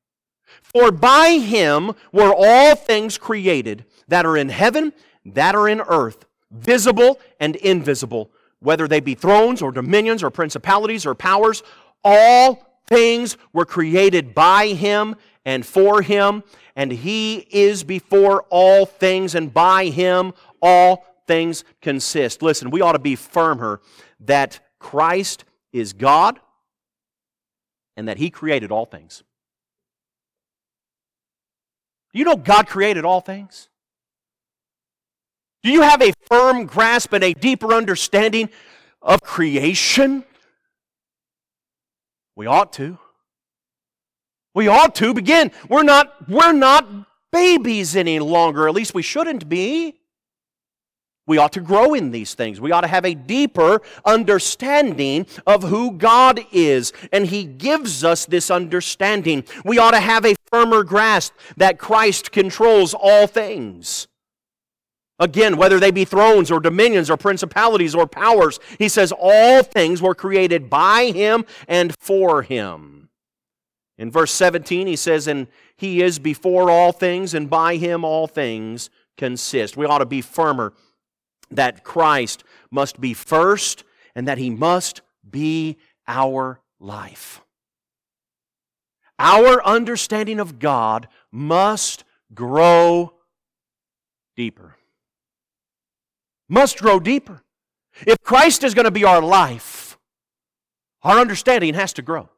For 0.61 0.91
by 0.91 1.37
him 1.37 1.93
were 2.11 2.33
all 2.35 2.75
things 2.75 3.17
created 3.17 3.85
that 4.07 4.25
are 4.25 4.37
in 4.37 4.49
heaven, 4.49 4.93
that 5.25 5.55
are 5.55 5.67
in 5.67 5.81
earth, 5.81 6.25
visible 6.51 7.19
and 7.39 7.55
invisible, 7.57 8.31
whether 8.59 8.87
they 8.87 8.99
be 8.99 9.15
thrones 9.15 9.61
or 9.61 9.71
dominions 9.71 10.23
or 10.23 10.29
principalities 10.29 11.05
or 11.05 11.15
powers, 11.15 11.63
all 12.03 12.81
things 12.87 13.37
were 13.51 13.65
created 13.65 14.33
by 14.33 14.67
him 14.67 15.15
and 15.45 15.65
for 15.65 16.01
him, 16.01 16.43
and 16.75 16.91
he 16.91 17.47
is 17.51 17.83
before 17.83 18.43
all 18.49 18.85
things, 18.85 19.35
and 19.35 19.53
by 19.53 19.85
him 19.85 20.33
all 20.61 21.05
things 21.27 21.63
consist. 21.81 22.41
Listen, 22.41 22.69
we 22.69 22.81
ought 22.81 22.93
to 22.93 22.99
be 22.99 23.15
firmer 23.15 23.81
that 24.21 24.59
Christ 24.79 25.45
is 25.71 25.93
God 25.93 26.39
and 27.95 28.07
that 28.07 28.17
He 28.17 28.29
created 28.29 28.71
all 28.71 28.85
things. 28.85 29.23
Do 32.11 32.19
you 32.19 32.25
know 32.25 32.35
God 32.35 32.67
created 32.67 33.05
all 33.05 33.21
things? 33.21 33.69
Do 35.63 35.71
you 35.71 35.81
have 35.81 36.01
a 36.01 36.13
firm 36.29 36.65
grasp 36.65 37.13
and 37.13 37.23
a 37.23 37.33
deeper 37.33 37.73
understanding 37.73 38.49
of 39.01 39.21
creation? 39.21 40.25
We 42.35 42.45
ought 42.45 42.73
to. 42.73 42.97
We 44.53 44.67
ought 44.67 44.93
to 44.95 45.13
begin. 45.13 45.51
We're 45.69 45.83
not, 45.83 46.29
we're 46.29 46.51
not 46.51 46.87
babies 47.31 47.95
any 47.95 48.19
longer. 48.19 48.67
At 48.67 48.75
least 48.75 48.93
we 48.93 49.01
shouldn't 49.01 49.49
be. 49.49 49.95
We 51.25 51.37
ought 51.37 51.53
to 51.53 51.61
grow 51.61 51.93
in 51.93 52.11
these 52.11 52.33
things. 52.33 52.59
We 52.59 52.71
ought 52.71 52.81
to 52.81 52.87
have 52.87 53.05
a 53.05 53.13
deeper 53.13 53.81
understanding 54.03 55.25
of 55.47 55.63
who 55.63 55.91
God 55.91 56.45
is. 56.51 56.91
And 57.13 57.27
He 57.27 57.45
gives 57.45 58.03
us 58.03 58.25
this 58.25 58.51
understanding. 58.51 59.45
We 59.63 59.77
ought 59.77 59.91
to 59.91 60.01
have 60.01 60.25
a 60.25 60.35
firmer 60.51 60.83
grasp 60.83 61.33
that 61.55 61.79
Christ 61.79 62.31
controls 62.31 62.93
all 62.93 63.27
things. 63.27 64.07
Again, 65.17 65.55
whether 65.55 65.79
they 65.79 65.91
be 65.91 66.03
thrones 66.03 66.51
or 66.51 66.59
dominions 66.59 67.09
or 67.09 67.15
principalities 67.15 67.95
or 67.95 68.05
powers, 68.05 68.59
He 68.77 68.89
says 68.89 69.13
all 69.17 69.63
things 69.63 70.01
were 70.01 70.15
created 70.15 70.69
by 70.69 71.11
Him 71.13 71.45
and 71.69 71.95
for 71.99 72.41
Him. 72.41 73.07
In 73.97 74.11
verse 74.11 74.31
17, 74.31 74.87
He 74.87 74.97
says, 74.97 75.27
And 75.27 75.47
He 75.77 76.01
is 76.01 76.19
before 76.19 76.69
all 76.69 76.91
things, 76.91 77.33
and 77.33 77.49
by 77.49 77.77
Him 77.77 78.03
all 78.03 78.27
things 78.27 78.89
consist. 79.15 79.77
We 79.77 79.85
ought 79.85 79.99
to 79.99 80.05
be 80.05 80.19
firmer 80.19 80.73
that 81.55 81.83
Christ 81.83 82.43
must 82.71 82.99
be 82.99 83.13
first 83.13 83.83
and 84.15 84.27
that 84.27 84.37
he 84.37 84.49
must 84.49 85.01
be 85.29 85.77
our 86.07 86.59
life. 86.79 87.41
Our 89.19 89.63
understanding 89.63 90.39
of 90.39 90.59
God 90.59 91.07
must 91.31 92.03
grow 92.33 93.13
deeper. 94.35 94.75
Must 96.49 96.79
grow 96.79 96.99
deeper. 96.99 97.41
If 98.05 98.17
Christ 98.23 98.63
is 98.63 98.73
going 98.73 98.85
to 98.85 98.91
be 98.91 99.05
our 99.05 99.21
life, 99.21 99.97
our 101.03 101.19
understanding 101.19 101.73
has 101.75 101.93
to 101.93 102.01
grow. 102.01 102.29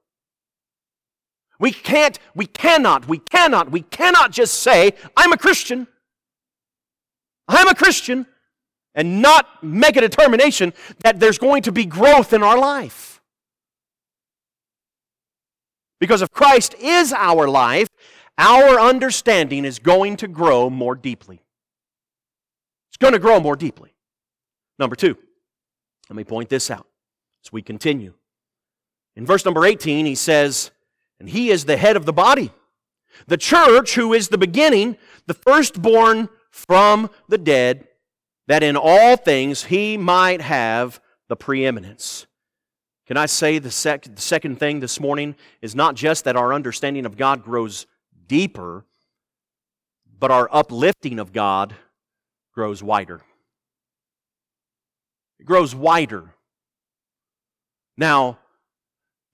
We 1.60 1.72
can't, 1.72 2.20
we 2.36 2.46
cannot, 2.46 3.08
we 3.08 3.20
cannot, 3.20 3.72
we 3.72 3.82
cannot 3.82 4.32
just 4.32 4.56
say, 4.62 4.94
I'm 5.16 5.32
a 5.32 5.38
Christian. 5.38 5.88
I'm 7.48 7.68
a 7.68 7.76
Christian 7.76 8.26
and 8.96 9.22
not 9.22 9.62
make 9.62 9.98
a 9.98 10.02
determination 10.02 10.74
that 11.04 11.20
there's 11.20 11.38
going 11.38 11.62
to 11.64 11.72
be 11.72 11.86
growth 11.86 12.34
in 12.34 12.42
our 12.42 12.58
life. 12.58 13.22
Because 16.00 16.22
if 16.22 16.32
Christ 16.32 16.74
is 16.80 17.14
our 17.14 17.48
life, 17.48 17.88
our 18.38 18.80
understanding 18.80 19.66
is 19.66 19.80
going 19.80 20.18
to 20.18 20.28
grow 20.28 20.70
more 20.70 20.96
deeply. 20.96 21.42
It's 22.90 22.98
going 22.98 23.14
to 23.14 23.20
grow 23.20 23.40
more 23.40 23.56
deeply. 23.56 23.94
Number 24.80 24.96
two, 24.96 25.18
let 26.10 26.16
me 26.16 26.24
point 26.24 26.50
this 26.50 26.72
out 26.72 26.88
as 27.44 27.52
we 27.52 27.62
continue. 27.62 28.14
In 29.16 29.26
verse 29.26 29.46
number 29.46 29.66
18, 29.66 30.06
he 30.06 30.16
says, 30.16 30.72
And 31.20 31.30
he 31.30 31.50
is 31.50 31.66
the 31.66 31.78
head 31.78 31.96
of 31.96 32.06
the 32.06 32.14
body, 32.14 32.52
the 33.28 33.38
church, 33.38 33.96
who 33.96 34.14
is 34.14 34.28
the 34.28 34.38
beginning, 34.38 34.98
the 35.28 35.34
firstborn 35.34 36.28
from 36.52 37.10
the 37.30 37.38
dead 37.38 37.88
that 38.48 38.64
in 38.64 38.76
all 38.76 39.18
things 39.18 39.66
he 39.66 39.98
might 39.98 40.42
have 40.42 41.00
the 41.28 41.36
preeminence. 41.36 42.28
Can 43.08 43.18
I 43.18 43.26
say 43.26 43.60
the, 43.60 43.72
sec- 43.72 44.16
the 44.16 44.22
second 44.22 44.60
thing 44.60 44.80
this 44.80 45.00
morning 45.00 45.36
is 45.62 45.76
not 45.76 45.96
just 45.96 46.24
that 46.24 46.36
our 46.36 46.54
understanding 46.54 47.06
of 47.06 47.18
God 47.18 47.44
grows 47.44 47.86
deeper, 48.28 48.86
but 50.20 50.32
our 50.32 50.50
uplifting 50.52 51.20
of 51.20 51.32
God 51.32 51.76
grows 52.54 52.82
wider. 52.82 53.22
It 55.40 55.46
grows 55.46 55.76
wider. 55.76 56.34
Now, 57.98 58.40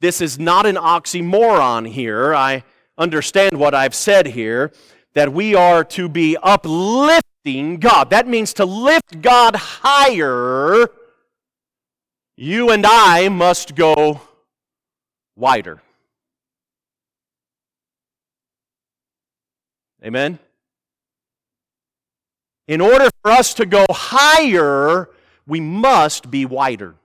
this 0.02 0.20
is 0.20 0.40
not 0.40 0.66
an 0.66 0.76
oxymoron 0.76 1.88
here. 1.88 2.34
I 2.34 2.64
understand 2.98 3.58
what 3.58 3.74
I've 3.74 3.96
said 3.96 4.28
here 4.28 4.72
that 5.14 5.32
we 5.32 5.56
are 5.56 5.84
to 5.84 6.10
be 6.10 6.38
uplifted 6.42 7.31
God. 7.44 8.12
That 8.12 8.28
means 8.28 8.54
to 8.54 8.66
lift 8.66 9.22
God 9.22 9.56
higher, 9.56 10.88
you 12.38 12.70
and 12.70 12.86
I 12.86 13.30
must 13.30 13.76
go 13.76 14.22
wider. 15.36 15.82
Amen? 20.04 20.40
In 22.68 22.80
order 22.80 23.10
for 23.22 23.32
us 23.32 23.54
to 23.56 23.66
go 23.66 23.86
higher, 23.90 25.10
we 25.48 25.60
must 25.60 26.30
be 26.30 26.46
wider. 26.46 26.96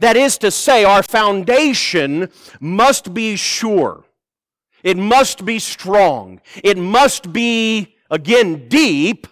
That 0.00 0.16
is 0.16 0.38
to 0.38 0.50
say, 0.50 0.84
our 0.84 1.02
foundation 1.02 2.30
must 2.60 3.14
be 3.14 3.36
sure. 3.36 4.04
It 4.82 4.96
must 4.96 5.44
be 5.44 5.58
strong. 5.58 6.40
It 6.62 6.76
must 6.76 7.32
be 7.32 7.93
Again, 8.10 8.68
deep, 8.68 9.26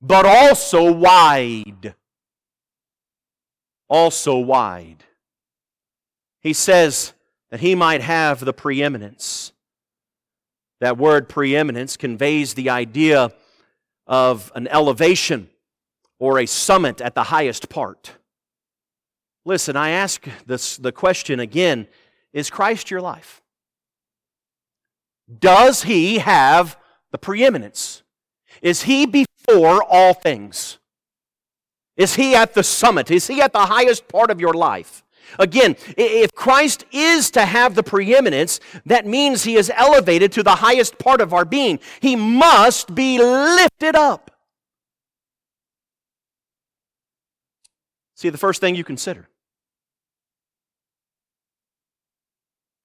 but 0.00 0.24
also 0.24 0.92
wide. 0.92 1.94
Also 3.88 4.38
wide. 4.38 5.04
He 6.40 6.52
says 6.52 7.12
that 7.50 7.60
he 7.60 7.74
might 7.74 8.02
have 8.02 8.44
the 8.44 8.52
preeminence. 8.52 9.52
That 10.80 10.98
word 10.98 11.28
preeminence 11.28 11.96
conveys 11.96 12.54
the 12.54 12.70
idea 12.70 13.32
of 14.06 14.52
an 14.54 14.68
elevation 14.68 15.48
or 16.18 16.38
a 16.38 16.46
summit 16.46 17.00
at 17.00 17.14
the 17.14 17.24
highest 17.24 17.68
part. 17.68 18.12
Listen, 19.44 19.76
I 19.76 19.90
ask 19.90 20.26
this, 20.46 20.76
the 20.76 20.92
question 20.92 21.40
again 21.40 21.86
Is 22.32 22.50
Christ 22.50 22.90
your 22.90 23.00
life? 23.00 23.42
Does 25.38 25.84
he 25.84 26.18
have 26.18 26.76
the 27.12 27.18
preeminence? 27.18 28.02
Is 28.62 28.82
he 28.82 29.06
before 29.06 29.82
all 29.82 30.14
things? 30.14 30.78
Is 31.96 32.14
he 32.14 32.34
at 32.34 32.54
the 32.54 32.62
summit? 32.62 33.10
Is 33.10 33.26
he 33.26 33.40
at 33.40 33.52
the 33.52 33.66
highest 33.66 34.08
part 34.08 34.30
of 34.30 34.40
your 34.40 34.52
life? 34.52 35.02
Again, 35.38 35.76
if 35.96 36.32
Christ 36.34 36.84
is 36.92 37.30
to 37.32 37.44
have 37.44 37.74
the 37.74 37.82
preeminence, 37.82 38.60
that 38.84 39.06
means 39.06 39.42
he 39.42 39.56
is 39.56 39.72
elevated 39.74 40.30
to 40.32 40.42
the 40.42 40.56
highest 40.56 40.98
part 40.98 41.20
of 41.20 41.32
our 41.32 41.44
being. 41.44 41.80
He 42.00 42.14
must 42.16 42.94
be 42.94 43.18
lifted 43.18 43.96
up. 43.96 44.30
See, 48.14 48.30
the 48.30 48.38
first 48.38 48.60
thing 48.60 48.74
you 48.74 48.84
consider 48.84 49.28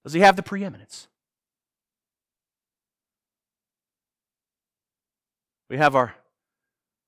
does 0.04 0.14
he 0.14 0.22
have 0.22 0.36
the 0.36 0.44
preeminence? 0.44 1.08
We 5.72 5.78
have 5.78 5.96
our, 5.96 6.14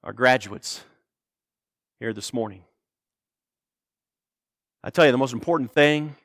our 0.06 0.14
graduates 0.14 0.86
here 2.00 2.14
this 2.14 2.32
morning. 2.32 2.64
I 4.82 4.90
tell 4.90 5.06
you, 5.06 5.12
the 5.12 5.18
most 5.18 5.34
important 5.34 5.74
thing, 5.74 6.16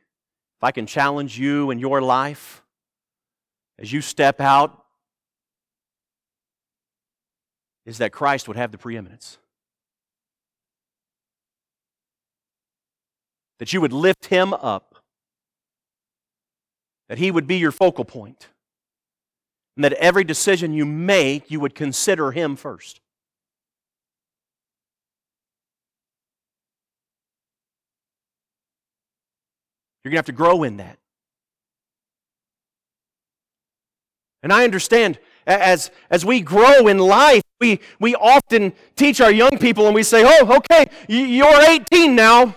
if 0.57 0.63
I 0.63 0.71
can 0.71 0.87
challenge 0.87 1.37
you 1.37 1.73
in 1.73 1.81
your 1.81 2.01
life 2.01 2.63
as 3.77 3.93
you 3.93 4.01
step 4.01 4.41
out, 4.41 4.85
is 7.85 7.99
that 7.99 8.13
Christ 8.13 8.47
would 8.47 8.57
have 8.57 8.71
the 8.71 8.79
preeminence. 8.79 9.39
That 13.59 13.73
you 13.73 13.81
would 13.81 13.93
lift 13.93 14.27
him 14.27 14.55
up. 14.55 14.95
That 17.09 17.19
he 17.19 17.33
would 17.33 17.49
be 17.49 17.57
your 17.57 17.73
focal 17.73 18.05
point 18.05 18.47
and 19.79 19.85
that 19.85 19.93
every 19.93 20.25
decision 20.25 20.73
you 20.73 20.85
make, 20.85 21.53
you 21.53 21.61
would 21.61 21.73
consider 21.73 22.33
Him 22.33 22.57
first. 22.57 23.01
You're 30.03 30.11
going 30.11 30.17
to 30.17 30.19
have 30.19 30.27
to 30.27 30.33
grow 30.33 30.65
in 30.65 30.79
that. 30.79 30.99
And 34.43 34.53
I 34.53 34.65
understand 34.65 35.21
as, 35.47 35.93
as 36.11 36.25
we 36.25 36.41
grow 36.41 36.89
in 36.89 36.99
life, 36.99 37.43
we, 37.61 37.79
we 38.01 38.17
often 38.17 38.73
teach 38.97 39.21
our 39.21 39.31
young 39.31 39.59
people 39.61 39.87
and 39.87 39.95
we 39.95 40.03
say, 40.03 40.25
oh, 40.25 40.57
okay, 40.57 40.91
you're 41.09 41.63
18 41.63 42.17
now. 42.17 42.57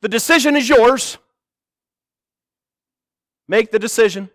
The 0.00 0.08
decision 0.08 0.54
is 0.54 0.68
yours. 0.68 1.18
Make 3.48 3.72
the 3.72 3.80
decision. 3.80 4.30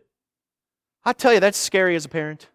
I 1.03 1.13
tell 1.13 1.33
you, 1.33 1.39
that's 1.39 1.57
scary 1.57 1.95
as 1.95 2.05
a 2.05 2.09
parent. 2.09 2.47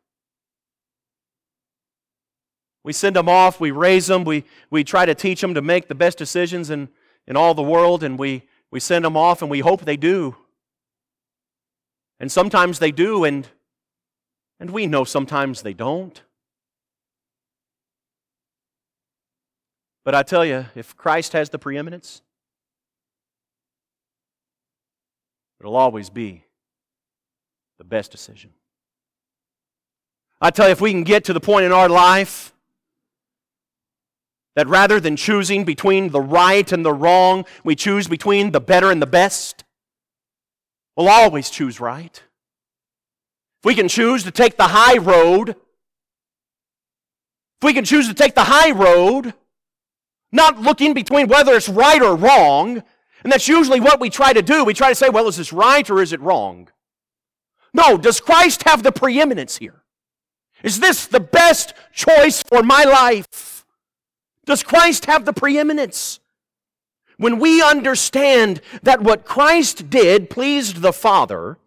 We 2.82 2.92
send 2.92 3.16
them 3.16 3.28
off, 3.28 3.60
we 3.60 3.70
raise 3.70 4.06
them, 4.06 4.24
we, 4.24 4.44
we 4.70 4.84
try 4.84 5.06
to 5.06 5.14
teach 5.14 5.40
them 5.40 5.54
to 5.54 5.62
make 5.62 5.88
the 5.88 5.94
best 5.94 6.18
decisions 6.18 6.68
in, 6.68 6.90
in 7.26 7.36
all 7.36 7.54
the 7.54 7.62
world, 7.62 8.02
and 8.02 8.18
we, 8.18 8.42
we 8.70 8.78
send 8.78 9.04
them 9.04 9.16
off 9.16 9.40
and 9.40 9.50
we 9.50 9.60
hope 9.60 9.84
they 9.84 9.96
do. 9.96 10.36
And 12.20 12.30
sometimes 12.30 12.78
they 12.78 12.92
do, 12.92 13.24
and, 13.24 13.48
and 14.60 14.70
we 14.70 14.86
know 14.86 15.04
sometimes 15.04 15.62
they 15.62 15.72
don't. 15.72 16.22
But 20.04 20.14
I 20.14 20.22
tell 20.22 20.44
you, 20.44 20.66
if 20.74 20.94
Christ 20.94 21.32
has 21.32 21.48
the 21.48 21.58
preeminence, 21.58 22.20
it'll 25.58 25.76
always 25.76 26.10
be 26.10 26.44
the 27.78 27.84
best 27.84 28.10
decision. 28.10 28.50
I 30.40 30.50
tell 30.50 30.66
you, 30.66 30.72
if 30.72 30.80
we 30.80 30.90
can 30.90 31.04
get 31.04 31.24
to 31.24 31.32
the 31.32 31.40
point 31.40 31.64
in 31.64 31.72
our 31.72 31.88
life 31.88 32.52
that 34.56 34.68
rather 34.68 35.00
than 35.00 35.16
choosing 35.16 35.64
between 35.64 36.10
the 36.10 36.20
right 36.20 36.70
and 36.70 36.84
the 36.84 36.92
wrong, 36.92 37.44
we 37.64 37.74
choose 37.74 38.06
between 38.08 38.52
the 38.52 38.60
better 38.60 38.90
and 38.90 39.00
the 39.02 39.06
best, 39.06 39.64
we'll 40.96 41.08
always 41.08 41.50
choose 41.50 41.80
right. 41.80 42.22
If 43.60 43.64
we 43.64 43.74
can 43.74 43.88
choose 43.88 44.22
to 44.24 44.30
take 44.30 44.56
the 44.56 44.68
high 44.68 44.98
road, 44.98 45.50
if 45.50 45.56
we 47.62 47.72
can 47.72 47.84
choose 47.84 48.06
to 48.08 48.14
take 48.14 48.34
the 48.34 48.44
high 48.44 48.70
road, 48.70 49.34
not 50.30 50.60
looking 50.60 50.94
between 50.94 51.28
whether 51.28 51.54
it's 51.54 51.68
right 51.68 52.02
or 52.02 52.14
wrong, 52.14 52.82
and 53.22 53.32
that's 53.32 53.48
usually 53.48 53.80
what 53.80 54.00
we 54.00 54.10
try 54.10 54.32
to 54.32 54.42
do. 54.42 54.64
We 54.64 54.74
try 54.74 54.90
to 54.90 54.94
say, 54.94 55.08
well, 55.08 55.26
is 55.28 55.38
this 55.38 55.52
right 55.52 55.88
or 55.88 56.02
is 56.02 56.12
it 56.12 56.20
wrong? 56.20 56.68
No, 57.74 57.98
does 57.98 58.20
Christ 58.20 58.62
have 58.62 58.84
the 58.84 58.92
preeminence 58.92 59.58
here? 59.58 59.82
Is 60.62 60.80
this 60.80 61.06
the 61.06 61.20
best 61.20 61.74
choice 61.92 62.42
for 62.42 62.62
my 62.62 62.84
life? 62.84 63.66
Does 64.46 64.62
Christ 64.62 65.06
have 65.06 65.24
the 65.24 65.32
preeminence? 65.32 66.20
When 67.16 67.38
we 67.38 67.62
understand 67.62 68.60
that 68.82 69.02
what 69.02 69.24
Christ 69.24 69.90
did 69.90 70.30
pleased 70.30 70.78
the 70.78 70.92
Father, 70.92 71.58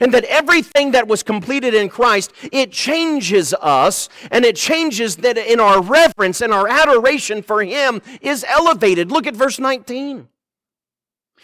and 0.00 0.12
that 0.12 0.24
everything 0.24 0.90
that 0.90 1.08
was 1.08 1.22
completed 1.22 1.72
in 1.72 1.88
Christ, 1.88 2.32
it 2.52 2.72
changes 2.72 3.54
us, 3.54 4.08
and 4.30 4.44
it 4.44 4.56
changes 4.56 5.16
that 5.16 5.38
in 5.38 5.60
our 5.60 5.80
reverence 5.80 6.40
and 6.40 6.52
our 6.52 6.68
adoration 6.68 7.42
for 7.42 7.62
Him 7.62 8.02
is 8.20 8.44
elevated. 8.48 9.10
Look 9.10 9.26
at 9.26 9.36
verse 9.36 9.58
19. 9.58 10.28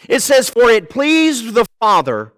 It 0.09 0.21
says, 0.21 0.49
For 0.49 0.69
it 0.69 0.89
pleased 0.89 1.53
the 1.53 1.65
Father 1.79 2.33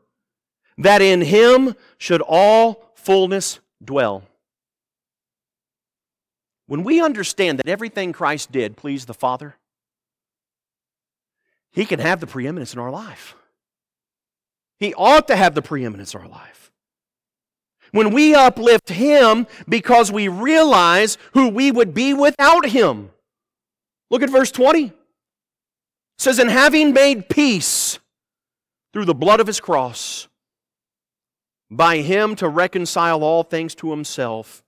that 0.77 1.01
in 1.01 1.21
him 1.21 1.75
should 1.97 2.21
all 2.21 2.91
fullness 2.95 3.59
dwell. 3.83 4.23
When 6.67 6.83
we 6.83 7.01
understand 7.01 7.59
that 7.59 7.67
everything 7.67 8.11
Christ 8.11 8.51
did 8.51 8.75
pleased 8.75 9.07
the 9.07 9.13
Father, 9.13 9.55
he 11.71 11.85
can 11.85 11.99
have 11.99 12.19
the 12.19 12.27
preeminence 12.27 12.73
in 12.73 12.79
our 12.79 12.91
life. 12.91 13.35
He 14.79 14.93
ought 14.93 15.27
to 15.27 15.35
have 15.35 15.55
the 15.55 15.61
preeminence 15.61 16.13
in 16.13 16.21
our 16.21 16.27
life. 16.27 16.71
When 17.91 18.11
we 18.11 18.35
uplift 18.35 18.89
him 18.89 19.47
because 19.69 20.11
we 20.11 20.27
realize 20.27 21.17
who 21.33 21.49
we 21.49 21.71
would 21.71 21.93
be 21.93 22.13
without 22.13 22.67
him. 22.67 23.11
Look 24.09 24.21
at 24.21 24.29
verse 24.29 24.51
20. 24.51 24.85
It 24.85 24.93
says, 26.17 26.39
And 26.39 26.49
having 26.49 26.93
made 26.93 27.29
peace 27.29 27.99
through 28.91 29.05
the 29.05 29.13
blood 29.13 29.39
of 29.39 29.47
his 29.47 29.59
cross, 29.59 30.27
by 31.69 31.97
him 31.97 32.35
to 32.35 32.47
reconcile 32.47 33.23
all 33.23 33.43
things 33.43 33.75
to 33.75 33.91
himself. 33.91 34.63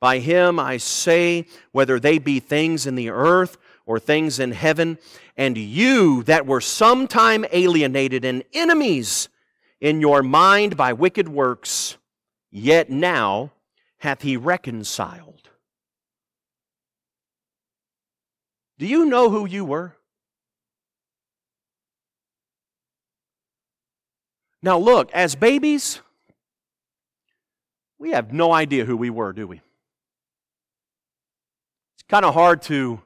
By 0.00 0.18
him 0.18 0.58
I 0.58 0.76
say, 0.76 1.46
whether 1.72 1.98
they 1.98 2.18
be 2.18 2.40
things 2.40 2.86
in 2.86 2.94
the 2.94 3.10
earth 3.10 3.56
or 3.86 3.98
things 3.98 4.38
in 4.38 4.52
heaven, 4.52 4.98
and 5.36 5.56
you 5.56 6.22
that 6.24 6.46
were 6.46 6.60
sometime 6.60 7.44
alienated 7.52 8.24
and 8.24 8.44
enemies 8.52 9.28
in 9.80 10.00
your 10.00 10.22
mind 10.22 10.76
by 10.76 10.92
wicked 10.92 11.28
works, 11.28 11.96
yet 12.50 12.90
now 12.90 13.52
hath 13.98 14.22
he 14.22 14.36
reconciled. 14.36 15.48
Do 18.78 18.86
you 18.86 19.06
know 19.06 19.30
who 19.30 19.46
you 19.46 19.64
were? 19.64 19.96
Now, 24.62 24.78
look, 24.78 25.12
as 25.12 25.34
babies, 25.34 26.00
we 27.98 28.10
have 28.10 28.32
no 28.32 28.52
idea 28.52 28.84
who 28.84 28.96
we 28.96 29.10
were, 29.10 29.32
do 29.32 29.46
we? 29.46 29.56
It's 31.96 32.02
kind 32.08 32.24
of 32.24 32.34
hard 32.34 32.62
to 32.62 33.00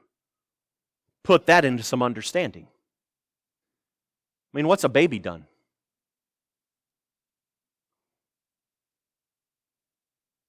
put 1.23 1.45
that 1.45 1.65
into 1.65 1.83
some 1.83 2.01
understanding. 2.01 2.67
I 4.53 4.57
mean, 4.57 4.67
what's 4.67 4.83
a 4.83 4.89
baby 4.89 5.19
done? 5.19 5.45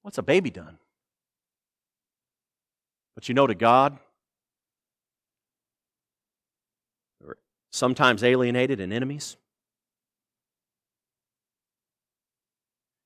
What's 0.03 0.19
a 0.19 0.23
baby 0.23 0.51
done? 0.51 0.79
But 3.15 3.29
you 3.29 3.35
know, 3.35 3.47
to 3.47 3.55
God, 3.55 3.99
sometimes 7.71 8.25
alienated 8.25 8.81
and 8.81 8.93
enemies. 8.93 9.37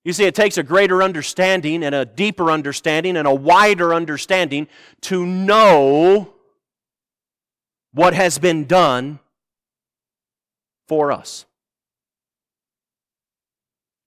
You 0.04 0.12
see, 0.12 0.24
it 0.24 0.34
takes 0.34 0.58
a 0.58 0.62
greater 0.62 1.02
understanding 1.02 1.82
and 1.82 1.94
a 1.94 2.04
deeper 2.04 2.50
understanding 2.50 3.16
and 3.16 3.26
a 3.26 3.34
wider 3.34 3.94
understanding 3.94 4.68
to 5.02 5.24
know 5.24 6.34
what 7.92 8.12
has 8.12 8.38
been 8.38 8.66
done 8.66 9.18
for 10.88 11.10
us. 11.10 11.46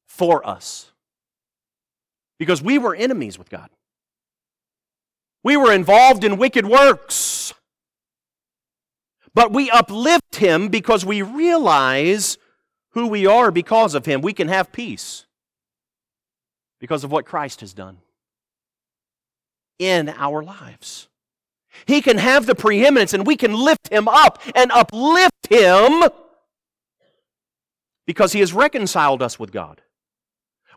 For 0.05 0.47
us. 0.47 0.91
Because 2.37 2.61
we 2.61 2.77
were 2.77 2.93
enemies 2.93 3.39
with 3.39 3.49
God. 3.49 3.69
We 5.43 5.57
were 5.57 5.73
involved 5.73 6.23
in 6.23 6.37
wicked 6.37 6.67
works. 6.67 7.53
But 9.33 9.51
we 9.51 9.71
uplift 9.71 10.35
Him 10.35 10.69
because 10.69 11.03
we 11.05 11.23
realize 11.23 12.37
who 12.91 13.07
we 13.07 13.25
are 13.25 13.49
because 13.49 13.95
of 13.95 14.05
Him. 14.05 14.21
We 14.21 14.33
can 14.33 14.47
have 14.47 14.71
peace 14.71 15.26
because 16.79 17.03
of 17.03 17.11
what 17.11 17.25
Christ 17.25 17.61
has 17.61 17.73
done 17.73 17.97
in 19.79 20.09
our 20.09 20.43
lives. 20.43 21.07
He 21.85 22.01
can 22.01 22.17
have 22.17 22.45
the 22.45 22.55
preeminence 22.55 23.13
and 23.13 23.27
we 23.27 23.35
can 23.35 23.53
lift 23.53 23.89
him 23.89 24.07
up 24.07 24.41
and 24.55 24.71
uplift 24.71 25.47
him 25.49 26.09
because 28.05 28.33
he 28.33 28.39
has 28.39 28.53
reconciled 28.53 29.21
us 29.21 29.37
with 29.37 29.51
God. 29.51 29.81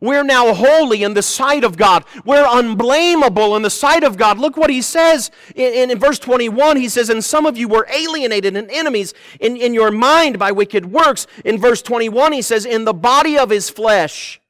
We're 0.02 0.24
now 0.24 0.54
holy 0.54 1.02
in 1.02 1.12
the 1.12 1.22
sight 1.22 1.62
of 1.62 1.76
God. 1.76 2.04
We're 2.24 2.46
unblameable 2.48 3.54
in 3.56 3.62
the 3.62 3.70
sight 3.70 4.02
of 4.02 4.16
God. 4.16 4.38
Look 4.38 4.56
what 4.56 4.70
he 4.70 4.80
says 4.80 5.30
in, 5.54 5.90
in, 5.90 5.98
verse 5.98 6.18
21. 6.18 6.78
He 6.78 6.88
says, 6.88 7.10
And 7.10 7.22
some 7.22 7.44
of 7.44 7.58
you 7.58 7.68
were 7.68 7.86
alienated 7.92 8.56
and 8.56 8.70
enemies 8.70 9.12
in, 9.40 9.58
in 9.58 9.74
your 9.74 9.90
mind 9.90 10.38
by 10.38 10.52
wicked 10.52 10.86
works. 10.86 11.26
In 11.44 11.58
verse 11.58 11.82
21, 11.82 12.32
he 12.32 12.40
says, 12.40 12.64
In 12.64 12.84
the 12.84 12.94
body 12.94 13.36
of 13.36 13.50
his 13.50 13.68
flesh 13.68 14.40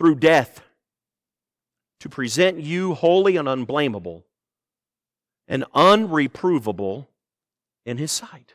through 0.00 0.14
death, 0.14 0.62
to 1.98 2.08
present 2.08 2.58
you 2.58 2.94
holy 2.94 3.36
and 3.36 3.46
unblameable 3.46 4.24
and 5.46 5.62
unreprovable 5.74 7.06
in 7.84 7.98
his 7.98 8.10
sight. 8.10 8.54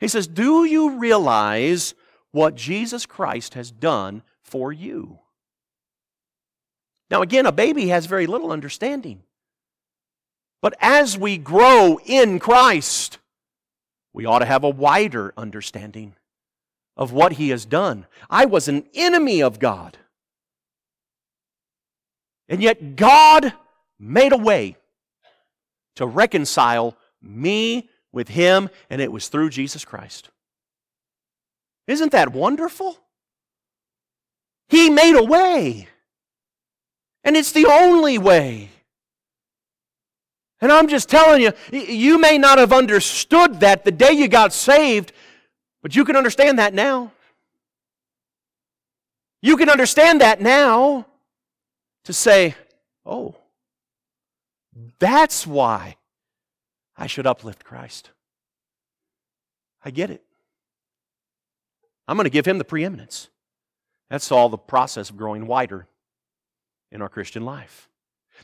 He 0.00 0.08
says, 0.08 0.26
Do 0.26 0.66
you 0.66 0.98
realize 0.98 1.94
what 2.32 2.54
Jesus 2.54 3.06
Christ 3.06 3.54
has 3.54 3.70
done 3.70 4.22
for 4.42 4.74
you? 4.74 5.20
Now, 7.10 7.22
again, 7.22 7.46
a 7.46 7.52
baby 7.52 7.88
has 7.88 8.04
very 8.04 8.26
little 8.26 8.52
understanding. 8.52 9.22
But 10.60 10.74
as 10.82 11.16
we 11.16 11.38
grow 11.38 11.98
in 12.04 12.40
Christ, 12.40 13.20
we 14.12 14.26
ought 14.26 14.40
to 14.40 14.44
have 14.44 14.64
a 14.64 14.68
wider 14.68 15.32
understanding 15.38 16.14
of 16.96 17.12
what 17.12 17.32
He 17.32 17.50
has 17.50 17.64
done. 17.64 18.06
I 18.30 18.44
was 18.44 18.68
an 18.68 18.84
enemy 18.94 19.42
of 19.42 19.58
God. 19.58 19.98
And 22.48 22.62
yet, 22.62 22.96
God 22.96 23.52
made 23.98 24.32
a 24.32 24.36
way 24.36 24.76
to 25.96 26.06
reconcile 26.06 26.96
me 27.22 27.88
with 28.12 28.28
Him, 28.28 28.68
and 28.90 29.00
it 29.00 29.12
was 29.12 29.28
through 29.28 29.50
Jesus 29.50 29.84
Christ. 29.84 30.30
Isn't 31.86 32.12
that 32.12 32.32
wonderful? 32.32 32.98
He 34.68 34.90
made 34.90 35.16
a 35.16 35.22
way, 35.22 35.88
and 37.22 37.36
it's 37.36 37.52
the 37.52 37.66
only 37.66 38.18
way. 38.18 38.70
And 40.60 40.72
I'm 40.72 40.88
just 40.88 41.10
telling 41.10 41.42
you, 41.42 41.52
you 41.72 42.18
may 42.18 42.38
not 42.38 42.58
have 42.58 42.72
understood 42.72 43.60
that 43.60 43.84
the 43.84 43.90
day 43.90 44.12
you 44.12 44.28
got 44.28 44.52
saved, 44.52 45.12
but 45.84 45.94
you 45.94 46.06
can 46.06 46.16
understand 46.16 46.58
that 46.58 46.72
now. 46.72 47.12
You 49.42 49.58
can 49.58 49.68
understand 49.68 50.22
that 50.22 50.40
now 50.40 51.04
to 52.04 52.12
say, 52.14 52.54
oh, 53.04 53.36
that's 54.98 55.46
why 55.46 55.96
I 56.96 57.06
should 57.06 57.26
uplift 57.26 57.64
Christ. 57.64 58.12
I 59.84 59.90
get 59.90 60.08
it. 60.08 60.24
I'm 62.08 62.16
going 62.16 62.24
to 62.24 62.30
give 62.30 62.46
him 62.46 62.56
the 62.56 62.64
preeminence. 62.64 63.28
That's 64.08 64.32
all 64.32 64.48
the 64.48 64.56
process 64.56 65.10
of 65.10 65.18
growing 65.18 65.46
wider 65.46 65.86
in 66.90 67.02
our 67.02 67.10
Christian 67.10 67.44
life. 67.44 67.90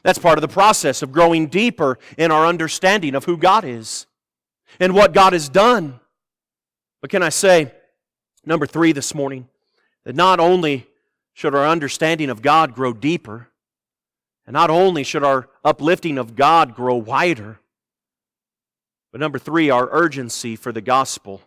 That's 0.03 0.18
part 0.18 0.36
of 0.36 0.43
the 0.43 0.49
process 0.49 1.01
of 1.01 1.11
growing 1.11 1.47
deeper 1.47 1.99
in 2.18 2.32
our 2.32 2.45
understanding 2.45 3.14
of 3.14 3.24
who 3.24 3.38
God 3.38 3.64
is 3.64 4.05
and 4.78 4.95
what 4.95 5.14
God 5.14 5.32
has 5.32 5.49
done. 5.49 6.01
But 7.01 7.11
can 7.11 7.22
I 7.22 7.30
say, 7.30 7.72
number 8.44 8.66
three 8.66 8.92
this 8.92 9.14
morning, 9.14 9.48
that 10.05 10.16
not 10.16 10.40
only 10.40 10.86
should 11.32 11.55
our 11.55 11.66
understanding 11.66 12.30
of 12.30 12.42
God 12.42 12.74
grow 12.74 12.92
deeper, 12.92 13.48
and 14.46 14.55
not 14.55 14.70
only 14.70 15.05
should 15.05 15.24
our 15.24 15.48
uplifting 15.64 16.18
of 16.18 16.36
God 16.36 16.74
grow 16.74 16.96
wider, 16.96 17.61
but 19.12 19.20
number 19.20 19.38
three, 19.38 19.70
our 19.70 19.88
urgency 19.90 20.57
for 20.57 20.72
the 20.72 20.80
gospel 20.80 21.42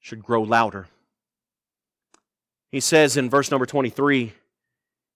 should 0.00 0.22
grow 0.22 0.42
louder. 0.42 0.86
He 2.70 2.80
says 2.80 3.16
in 3.16 3.30
verse 3.30 3.50
number 3.50 3.66
23 3.66 4.34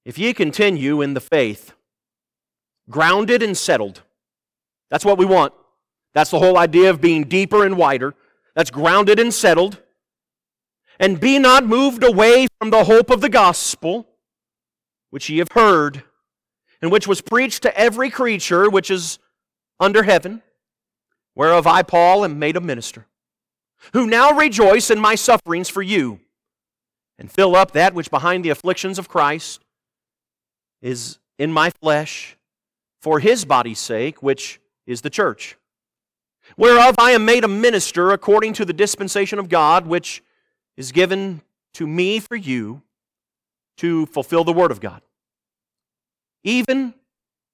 If 0.04 0.18
ye 0.18 0.32
continue 0.32 1.02
in 1.02 1.14
the 1.14 1.20
faith, 1.20 1.72
grounded 2.88 3.42
and 3.42 3.56
settled, 3.56 4.02
that's 4.90 5.04
what 5.04 5.18
we 5.18 5.26
want. 5.26 5.52
That's 6.14 6.30
the 6.30 6.38
whole 6.38 6.58
idea 6.58 6.90
of 6.90 7.00
being 7.00 7.24
deeper 7.24 7.64
and 7.64 7.76
wider. 7.76 8.14
That's 8.54 8.70
grounded 8.70 9.18
and 9.18 9.32
settled. 9.32 9.82
And 10.98 11.18
be 11.18 11.38
not 11.38 11.64
moved 11.64 12.04
away 12.04 12.46
from 12.58 12.70
the 12.70 12.84
hope 12.84 13.10
of 13.10 13.20
the 13.20 13.28
gospel, 13.28 14.06
which 15.10 15.28
ye 15.28 15.38
have 15.38 15.52
heard, 15.52 16.02
and 16.82 16.90
which 16.90 17.08
was 17.08 17.20
preached 17.20 17.62
to 17.62 17.78
every 17.78 18.10
creature 18.10 18.68
which 18.68 18.90
is 18.90 19.18
under 19.78 20.02
heaven, 20.02 20.42
whereof 21.34 21.66
I, 21.66 21.82
Paul, 21.82 22.24
am 22.24 22.38
made 22.38 22.56
a 22.56 22.60
minister, 22.60 23.06
who 23.94 24.06
now 24.06 24.32
rejoice 24.32 24.90
in 24.90 25.00
my 25.00 25.14
sufferings 25.14 25.70
for 25.70 25.80
you, 25.80 26.20
and 27.18 27.30
fill 27.30 27.56
up 27.56 27.72
that 27.72 27.94
which 27.94 28.10
behind 28.10 28.44
the 28.44 28.50
afflictions 28.50 28.98
of 28.98 29.08
Christ 29.08 29.62
is 30.82 31.18
in 31.38 31.52
my 31.52 31.70
flesh 31.70 32.36
for 33.00 33.20
his 33.20 33.46
body's 33.46 33.78
sake, 33.78 34.22
which 34.22 34.60
is 34.86 35.00
the 35.00 35.10
church, 35.10 35.56
whereof 36.56 36.94
I 36.98 37.12
am 37.12 37.24
made 37.24 37.44
a 37.44 37.48
minister 37.48 38.10
according 38.10 38.54
to 38.54 38.64
the 38.64 38.72
dispensation 38.72 39.38
of 39.38 39.48
God, 39.48 39.86
which 39.86 40.22
is 40.76 40.92
given 40.92 41.42
to 41.74 41.86
me 41.86 42.18
for 42.18 42.36
you 42.36 42.82
to 43.78 44.06
fulfill 44.06 44.44
the 44.44 44.52
word 44.52 44.70
of 44.70 44.80
God. 44.80 45.02
Even 46.42 46.94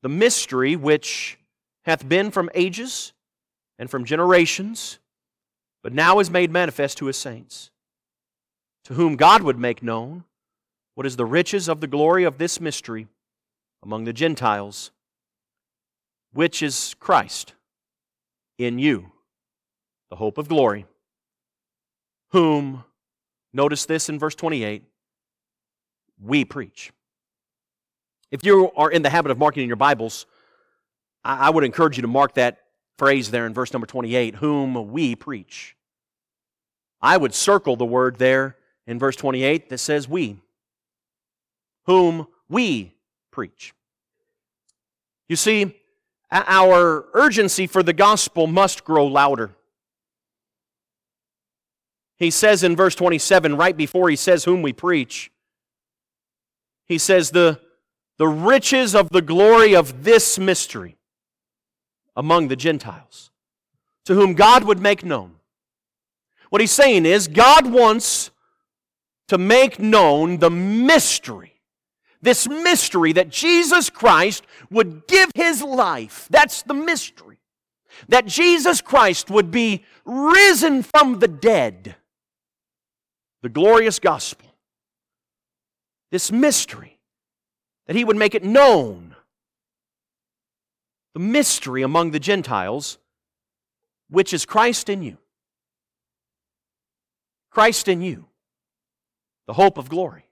the 0.03 0.09
mystery 0.09 0.77
which 0.77 1.39
hath 1.85 2.09
been 2.09 2.31
from 2.31 2.51
ages 2.55 3.13
and 3.79 3.91
from 3.91 4.05
generations, 4.05 4.99
but 5.83 5.93
now 5.93 6.19
is 6.19 6.31
made 6.31 6.51
manifest 6.51 6.99
to 6.99 7.07
his 7.07 7.17
saints, 7.17 7.71
to 8.85 8.95
whom 8.95 9.17
God 9.17 9.43
would 9.43 9.59
make 9.59 9.83
known 9.83 10.25
what 10.95 11.07
is 11.07 11.17
the 11.17 11.25
riches 11.27 11.69
of 11.69 11.81
the 11.81 11.87
glory 11.87 12.25
of 12.25 12.39
this 12.39 12.61
mystery 12.61 13.07
among 13.83 14.05
the 14.05 14.13
Gentiles, 14.13 14.91
which 16.33 16.63
is 16.63 16.95
Christ 16.99 17.56
in 18.59 18.79
you, 18.79 19.11
the 20.11 20.17
hope 20.17 20.39
of 20.39 20.49
glory, 20.49 20.87
whom, 22.31 22.85
notice 23.53 23.87
this 23.87 24.09
in 24.09 24.19
verse 24.19 24.35
28, 24.35 24.83
we 26.23 26.45
preach. 26.45 26.93
If 28.31 28.45
you 28.45 28.71
are 28.77 28.91
in 28.91 29.03
the 29.03 29.11
habit 29.11 29.31
of 29.31 29.39
marking 29.39 29.63
in 29.63 29.69
your 29.69 29.77
Bibles, 29.77 30.27
I 31.25 31.51
would 31.51 31.65
encourage 31.65 31.97
you 31.97 32.03
to 32.03 32.09
mark 32.09 32.35
that 32.35 32.59
phrase 32.99 33.31
there 33.31 33.47
in 33.47 33.55
verse 33.55 33.73
number 33.73 33.87
28 33.87 34.37
whom 34.37 34.91
we 34.91 35.15
preach. 35.15 35.77
I 37.01 37.17
would 37.17 37.35
circle 37.35 37.77
the 37.77 37.85
word 37.85 38.17
there 38.19 38.57
in 38.87 38.99
verse 38.99 39.17
28 39.17 39.69
that 39.69 39.79
says 39.79 40.09
we. 40.09 40.39
Whom 41.85 42.27
we 42.49 42.95
preach. 43.31 43.75
You 45.29 45.37
see, 45.37 45.77
our 46.31 47.07
urgency 47.14 47.66
for 47.66 47.83
the 47.83 47.93
gospel 47.93 48.47
must 48.47 48.85
grow 48.85 49.07
louder. 49.07 49.51
He 52.18 52.31
says 52.31 52.62
in 52.62 52.74
verse 52.74 52.95
27, 52.95 53.57
right 53.57 53.77
before 53.77 54.09
he 54.09 54.16
says 54.16 54.45
whom 54.45 54.62
we 54.62 54.72
preach, 54.72 55.31
he 56.87 56.99
says, 56.99 57.31
The 57.31 57.61
the 58.18 58.29
riches 58.29 58.95
of 58.95 59.11
the 59.11 59.22
glory 59.22 59.74
of 59.74 60.05
this 60.05 60.39
mystery 60.39 60.97
among 62.14 62.49
the 62.49 62.57
Gentiles, 62.57 63.31
to 64.07 64.14
whom 64.14 64.35
God 64.35 64.64
would 64.64 64.81
make 64.81 65.05
known. 65.05 65.37
What 66.49 66.61
he's 66.61 66.72
saying 66.72 67.05
is, 67.05 67.29
God 67.29 67.70
wants 67.70 68.31
to 69.29 69.37
make 69.37 69.79
known 69.79 70.39
the 70.39 70.51
mystery. 70.51 71.56
This 72.27 72.49
mystery 72.49 73.12
that 73.12 73.31
Jesus 73.31 73.89
Christ 73.89 74.45
would 74.68 75.07
give 75.07 75.31
his 75.37 75.62
life. 75.62 76.27
That's 76.29 76.62
the 76.62 76.74
mystery. 76.74 77.39
That 78.09 78.27
Jesus 78.27 78.81
Christ 78.81 79.31
would 79.31 79.53
be 79.53 79.85
risen 80.05 80.83
from 80.83 81.20
the 81.20 81.29
dead. 81.29 81.95
The 83.43 83.49
glorious 83.49 84.01
gospel. 84.01 84.49
This 86.11 86.33
mystery 86.33 86.99
that 87.87 87.95
he 87.95 88.05
would 88.05 88.16
make 88.16 88.35
it 88.35 88.43
known. 88.43 89.14
The 91.14 91.20
mystery 91.20 91.83
among 91.83 92.11
the 92.11 92.18
Gentiles, 92.18 92.99
which 94.11 94.35
is 94.35 94.45
Christ 94.45 94.89
in 94.89 95.01
you. 95.01 95.18
Christ 97.53 97.87
in 97.87 98.03
you, 98.03 98.27
the 99.47 99.53
hope 99.53 99.79
of 99.79 99.89
glory. 99.89 100.26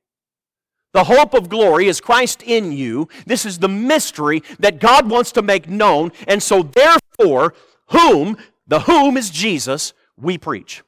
The 0.95 1.05
hope 1.05 1.35
of 1.35 1.49
glory 1.49 1.89
is 1.89 2.01
Christ 2.01 2.41
in 2.45 2.71
you. 2.71 3.09
This 3.27 3.45
is 3.45 3.59
the 3.59 3.69
mystery 3.69 4.45
that 4.61 4.79
God 4.79 5.11
wants 5.11 5.33
to 5.33 5.43
make 5.43 5.69
known. 5.69 6.13
And 6.29 6.41
so, 6.41 6.63
therefore, 6.63 7.53
whom, 7.89 8.37
the 8.69 8.79
whom 8.79 9.17
is 9.17 9.29
Jesus, 9.29 9.93
we 10.17 10.39
preach. 10.39 10.85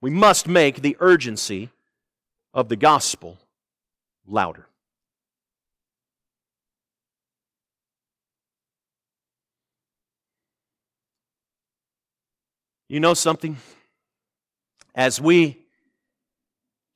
We 0.00 0.10
must 0.10 0.48
make 0.48 0.82
the 0.82 0.96
urgency 0.98 1.70
of 2.52 2.68
the 2.68 2.74
gospel 2.74 3.38
louder. 4.26 4.66
You 12.88 12.98
know 12.98 13.14
something? 13.14 13.58
As 14.92 15.20
we 15.20 15.65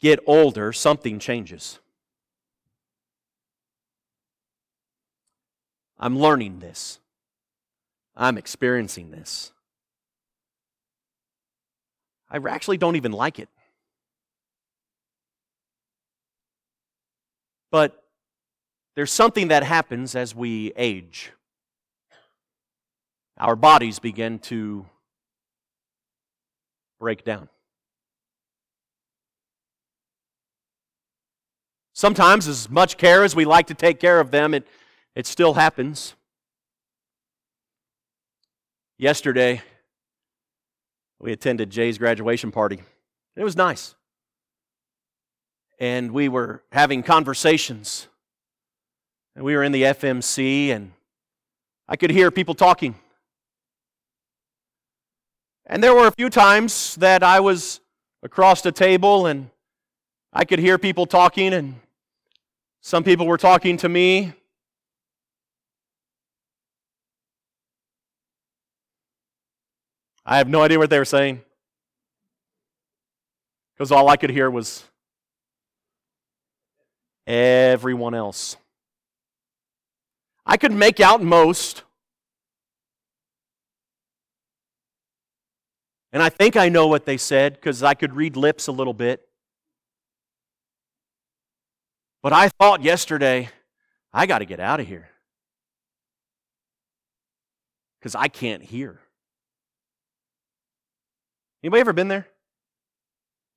get 0.01 0.19
older, 0.27 0.73
something 0.73 1.19
changes. 1.19 1.79
I'm 5.99 6.19
learning 6.19 6.61
this. 6.61 6.99
I'm 8.17 8.39
experiencing 8.39 9.11
this. 9.11 9.53
I 12.31 12.39
actually 12.49 12.79
don't 12.79 12.97
even 12.97 13.13
like 13.13 13.39
it. 13.39 13.49
But 17.71 18.03
there's 18.97 19.13
something 19.13 19.49
that 19.49 19.63
happens 19.63 20.15
as 20.15 20.35
we 20.35 20.73
age. 20.77 21.33
Our 23.39 23.57
bodies 23.57 23.99
begin 23.99 24.39
to 24.41 24.87
break 26.99 27.25
down. 27.25 27.49
Sometimes, 32.01 32.49
as 32.49 32.71
much 32.71 32.97
care 32.97 33.25
as 33.25 33.37
we 33.37 33.45
like 33.45 33.67
to 33.67 33.75
take 33.75 34.01
care 34.01 34.21
of 34.21 34.31
them, 34.31 34.55
it, 34.55 34.67
it 35.15 35.27
still 35.27 35.53
happens. 35.53 36.15
Yesterday, 38.97 39.61
we 41.19 41.31
attended 41.31 41.69
Jay's 41.69 41.99
graduation 41.99 42.53
party. 42.53 42.81
It 43.37 43.45
was 43.45 43.55
nice. 43.55 43.95
And 45.79 46.13
we 46.13 46.31
were 46.31 46.63
having 46.73 47.03
conversations. 47.03 48.09
And 49.37 49.45
we 49.45 49.55
were 49.55 49.63
in 49.63 49.73
the 49.73 49.83
FMC, 49.83 50.71
and 50.71 50.93
I 51.87 51.97
could 51.97 52.13
hear 52.13 52.31
people 52.31 52.55
talking. 52.55 52.95
And 55.67 55.85
there 55.85 55.95
were 55.95 56.07
a 56.07 56.13
few 56.13 56.31
times 56.31 56.95
that 56.95 57.23
I 57.23 57.41
was 57.41 57.83
across 58.23 58.63
the 58.63 58.73
table 58.73 59.27
and 59.27 59.51
I 60.33 60.47
could 60.47 60.61
hear 60.61 60.79
people 60.79 61.05
talking, 61.05 61.53
and 61.53 61.75
some 62.81 63.05
people 63.05 63.27
were 63.27 63.39
talking 63.39 63.77
to 63.79 63.89
me. 63.89 64.33
I 70.25 70.39
have 70.39 70.49
no 70.49 70.63
idea 70.63 70.79
what 70.79 70.91
they 70.91 70.99
were 70.99 71.05
saying. 71.05 71.43
Because 73.75 73.91
all 73.91 74.09
I 74.09 74.17
could 74.17 74.31
hear 74.31 74.51
was 74.51 74.85
everyone 77.27 78.15
else. 78.15 78.57
I 80.45 80.57
could 80.57 80.73
make 80.73 81.01
out 81.01 81.23
most. 81.23 81.85
And 86.13 86.23
I 86.23 86.29
think 86.29 86.57
I 86.57 86.69
know 86.69 86.89
what 86.89 87.07
they 87.07 87.17
said 87.17 87.55
because 87.55 87.83
I 87.83 87.95
could 87.95 88.15
read 88.15 88.37
lips 88.37 88.67
a 88.67 88.73
little 88.73 88.95
bit. 88.95 89.30
But 92.23 92.33
I 92.33 92.49
thought 92.49 92.83
yesterday, 92.83 93.49
I 94.13 94.27
got 94.27 94.39
to 94.39 94.45
get 94.45 94.61
out 94.61 94.81
of 94.81 94.87
here 94.87 95.09
because 97.99 98.15
I 98.15 98.29
can't 98.29 98.63
hear. 98.63 99.01
Anybody 101.63 101.81
ever 101.81 101.93
been 101.93 102.09
there? 102.09 102.27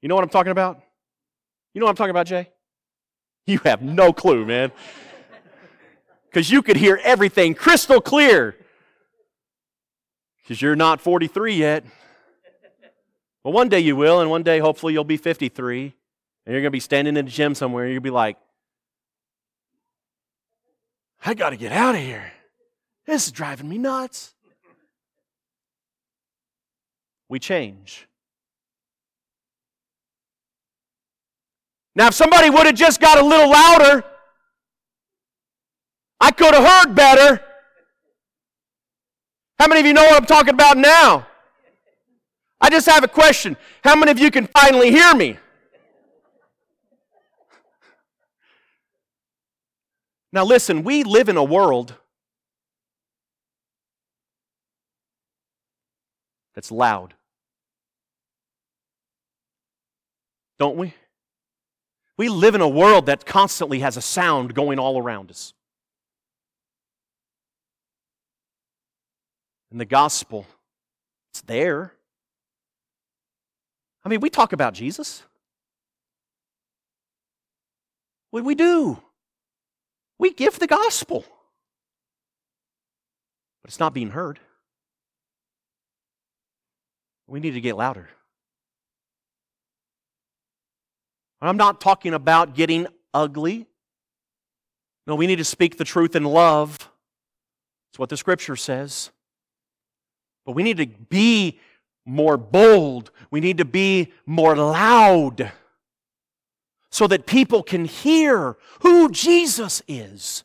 You 0.02 0.10
know 0.10 0.16
what 0.16 0.24
I'm 0.24 0.30
talking 0.30 0.52
about? 0.52 0.82
You 1.74 1.80
know 1.80 1.86
what 1.86 1.92
I'm 1.92 1.96
talking 1.96 2.12
about, 2.12 2.28
Jay? 2.28 2.50
You 3.48 3.60
have 3.66 3.82
no 3.82 4.14
clue, 4.14 4.46
man. 4.46 4.72
Because 6.30 6.50
you 6.50 6.62
could 6.62 6.78
hear 6.78 7.00
everything 7.04 7.54
crystal 7.54 8.02
clear. 8.02 8.56
Because 10.42 10.62
you're 10.62 10.76
not 10.76 11.02
43 11.02 11.56
yet. 11.56 11.86
Well, 13.44 13.54
one 13.54 13.70
day 13.70 13.80
you 13.80 13.96
will, 13.96 14.22
and 14.22 14.30
one 14.30 14.44
day 14.44 14.60
hopefully 14.60 14.94
you'll 14.94 15.04
be 15.04 15.18
53, 15.18 15.84
and 16.46 16.54
you're 16.54 16.62
going 16.62 16.64
to 16.64 16.70
be 16.72 16.80
standing 16.80 17.18
in 17.18 17.26
the 17.26 17.32
gym 17.32 17.56
somewhere, 17.56 17.86
and 17.86 17.94
you'll 17.94 18.02
be 18.02 18.10
like, 18.10 18.38
I 21.26 21.34
got 21.34 21.52
to 21.52 21.58
get 21.58 21.72
out 21.72 21.96
of 21.96 22.02
here. 22.02 22.32
This 23.06 23.26
is 23.28 23.32
driving 23.32 23.70
me 23.70 23.78
nuts 23.78 24.34
we 27.34 27.40
change. 27.40 28.08
Now, 31.96 32.10
if 32.10 32.14
somebody 32.14 32.52
would 32.52 32.68
have 32.68 32.76
just 32.76 33.02
got 33.02 33.18
a 33.20 33.26
little 33.26 33.50
louder, 33.50 34.04
I 36.22 36.30
could 36.30 36.54
have 36.54 36.64
heard 36.64 36.96
better. 36.96 37.42
How 39.58 39.68
many 39.68 39.80
of 39.80 39.88
you 39.88 39.94
know 39.94 40.04
what 40.04 40.16
I'm 40.16 40.28
talking 40.28 40.54
about 40.54 40.78
now? 40.78 41.26
I 42.62 42.70
just 42.70 42.88
have 42.88 43.04
a 43.04 43.08
question. 43.08 43.58
How 43.84 43.96
many 43.96 44.12
of 44.12 44.20
you 44.20 44.30
can 44.30 44.46
finally 44.46 44.92
hear 44.92 45.16
me? 45.16 45.40
Now, 50.34 50.44
listen, 50.44 50.84
we 50.84 51.04
live 51.04 51.30
in 51.30 51.38
a 51.38 51.44
world 51.44 51.94
that's 56.56 56.72
loud. 56.72 57.14
Don't 60.58 60.76
we? 60.76 60.96
We 62.18 62.30
live 62.30 62.56
in 62.56 62.62
a 62.62 62.68
world 62.68 63.06
that 63.06 63.28
constantly 63.28 63.80
has 63.80 63.96
a 63.96 64.02
sound 64.02 64.56
going 64.56 64.80
all 64.80 65.00
around 65.00 65.30
us. 65.30 65.54
And 69.70 69.80
the 69.80 69.86
gospel, 69.86 70.48
it's 71.32 71.42
there. 71.42 71.94
I 74.04 74.10
mean, 74.10 74.20
we 74.20 74.32
talk 74.32 74.52
about 74.52 74.74
Jesus. 74.74 75.22
We, 78.32 78.42
we 78.42 78.56
do. 78.56 79.00
We 80.24 80.32
give 80.32 80.58
the 80.58 80.68
gospel. 80.68 81.26
But 83.62 83.72
it's 83.72 83.80
not 83.82 83.94
being 83.94 84.12
heard. 84.12 84.40
We 87.28 87.42
need 87.42 87.56
to 87.56 87.60
get 87.60 87.76
louder. 87.76 88.08
I'm 91.42 91.58
not 91.58 91.82
talking 91.82 92.14
about 92.14 92.56
getting 92.56 92.88
ugly. 93.14 93.68
No, 95.08 95.16
we 95.16 95.28
need 95.28 95.40
to 95.40 95.44
speak 95.44 95.78
the 95.78 95.84
truth 95.84 96.16
in 96.16 96.24
love. 96.24 96.78
That's 96.78 98.00
what 98.00 98.08
the 98.08 98.16
scripture 98.16 98.56
says. 98.56 99.12
But 100.46 100.54
we 100.54 100.64
need 100.64 100.78
to 100.78 100.88
be 100.88 101.60
more 102.06 102.38
bold. 102.38 103.12
We 103.30 103.42
need 103.42 103.58
to 103.58 103.66
be 103.66 104.14
more 104.26 104.56
loud 104.56 105.52
so 106.94 107.08
that 107.08 107.26
people 107.26 107.64
can 107.64 107.86
hear 107.86 108.56
who 108.82 109.10
Jesus 109.10 109.82
is. 109.88 110.44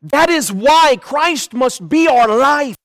That 0.00 0.30
is 0.30 0.50
why 0.50 0.96
Christ 0.96 1.52
must 1.52 1.90
be 1.90 2.08
our 2.08 2.26
life. 2.26 2.78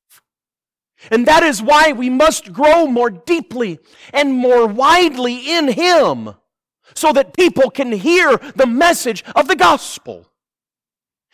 And 1.09 1.25
that 1.25 1.43
is 1.43 1.61
why 1.61 1.93
we 1.93 2.09
must 2.09 2.51
grow 2.51 2.87
more 2.87 3.09
deeply 3.09 3.79
and 4.11 4.33
more 4.33 4.67
widely 4.67 5.49
in 5.49 5.69
Him 5.69 6.35
so 6.93 7.13
that 7.13 7.37
people 7.37 7.69
can 7.69 7.93
hear 7.93 8.35
the 8.53 8.67
message 8.67 9.23
of 9.33 9.47
the 9.47 9.55
gospel. 9.55 10.27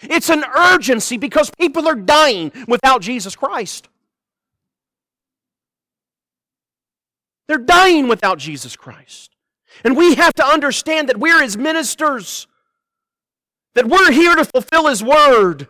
It's 0.04 0.30
an 0.30 0.46
urgency 0.56 1.18
because 1.18 1.50
people 1.50 1.88
are 1.88 1.96
dying 1.96 2.52
without 2.68 3.02
Jesus 3.02 3.36
Christ. 3.36 3.90
They're 7.48 7.58
dying 7.58 8.08
without 8.08 8.38
Jesus 8.38 8.76
Christ. 8.76 9.36
And 9.84 9.96
we 9.96 10.16
have 10.16 10.34
to 10.36 10.46
understand 10.46 11.10
that 11.10 11.18
we're 11.18 11.42
His 11.42 11.58
ministers, 11.58 12.48
that 13.76 13.86
we're 13.86 14.12
here 14.12 14.36
to 14.36 14.46
fulfill 14.46 14.88
His 14.88 15.04
word, 15.04 15.68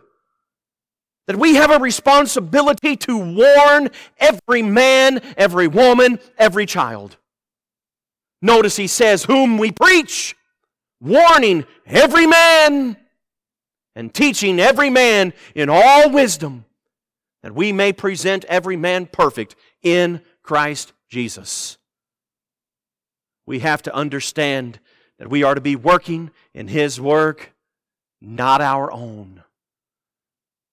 that 1.26 1.36
we 1.36 1.54
have 1.54 1.70
a 1.70 1.78
responsibility 1.78 2.96
to 2.96 3.16
warn 3.16 3.90
every 4.18 4.62
man, 4.62 5.20
every 5.36 5.68
woman, 5.68 6.18
every 6.38 6.66
child. 6.66 7.16
Notice 8.42 8.76
he 8.76 8.86
says, 8.86 9.24
Whom 9.24 9.58
we 9.58 9.70
preach, 9.70 10.34
warning 11.00 11.66
every 11.86 12.26
man 12.26 12.96
and 13.94 14.14
teaching 14.14 14.58
every 14.58 14.90
man 14.90 15.32
in 15.54 15.68
all 15.68 16.10
wisdom, 16.10 16.64
that 17.42 17.54
we 17.54 17.72
may 17.72 17.92
present 17.92 18.44
every 18.46 18.76
man 18.76 19.06
perfect 19.06 19.56
in 19.82 20.22
Christ 20.42 20.92
Jesus. 21.08 21.78
We 23.50 23.58
have 23.58 23.82
to 23.82 23.92
understand 23.92 24.78
that 25.18 25.28
we 25.28 25.42
are 25.42 25.56
to 25.56 25.60
be 25.60 25.74
working 25.74 26.30
in 26.54 26.68
His 26.68 27.00
work, 27.00 27.52
not 28.20 28.60
our 28.60 28.92
own. 28.92 29.42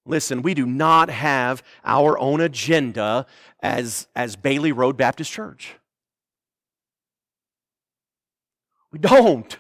Listen, 0.06 0.44
we 0.44 0.54
do 0.54 0.68
not 0.68 1.10
have 1.10 1.64
our 1.84 2.20
own 2.20 2.40
agenda 2.40 3.26
as, 3.64 4.08
as 4.16 4.36
Bailey 4.36 4.72
Road 4.72 4.96
Baptist 4.96 5.32
Church. 5.32 5.74
We 8.92 9.00
don't. 9.00 9.58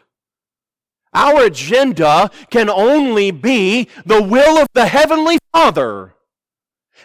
Our 1.11 1.45
agenda 1.45 2.29
can 2.51 2.69
only 2.69 3.31
be 3.31 3.89
the 4.05 4.21
will 4.21 4.59
of 4.59 4.67
the 4.75 4.85
Heavenly 4.85 5.39
Father. 5.51 6.13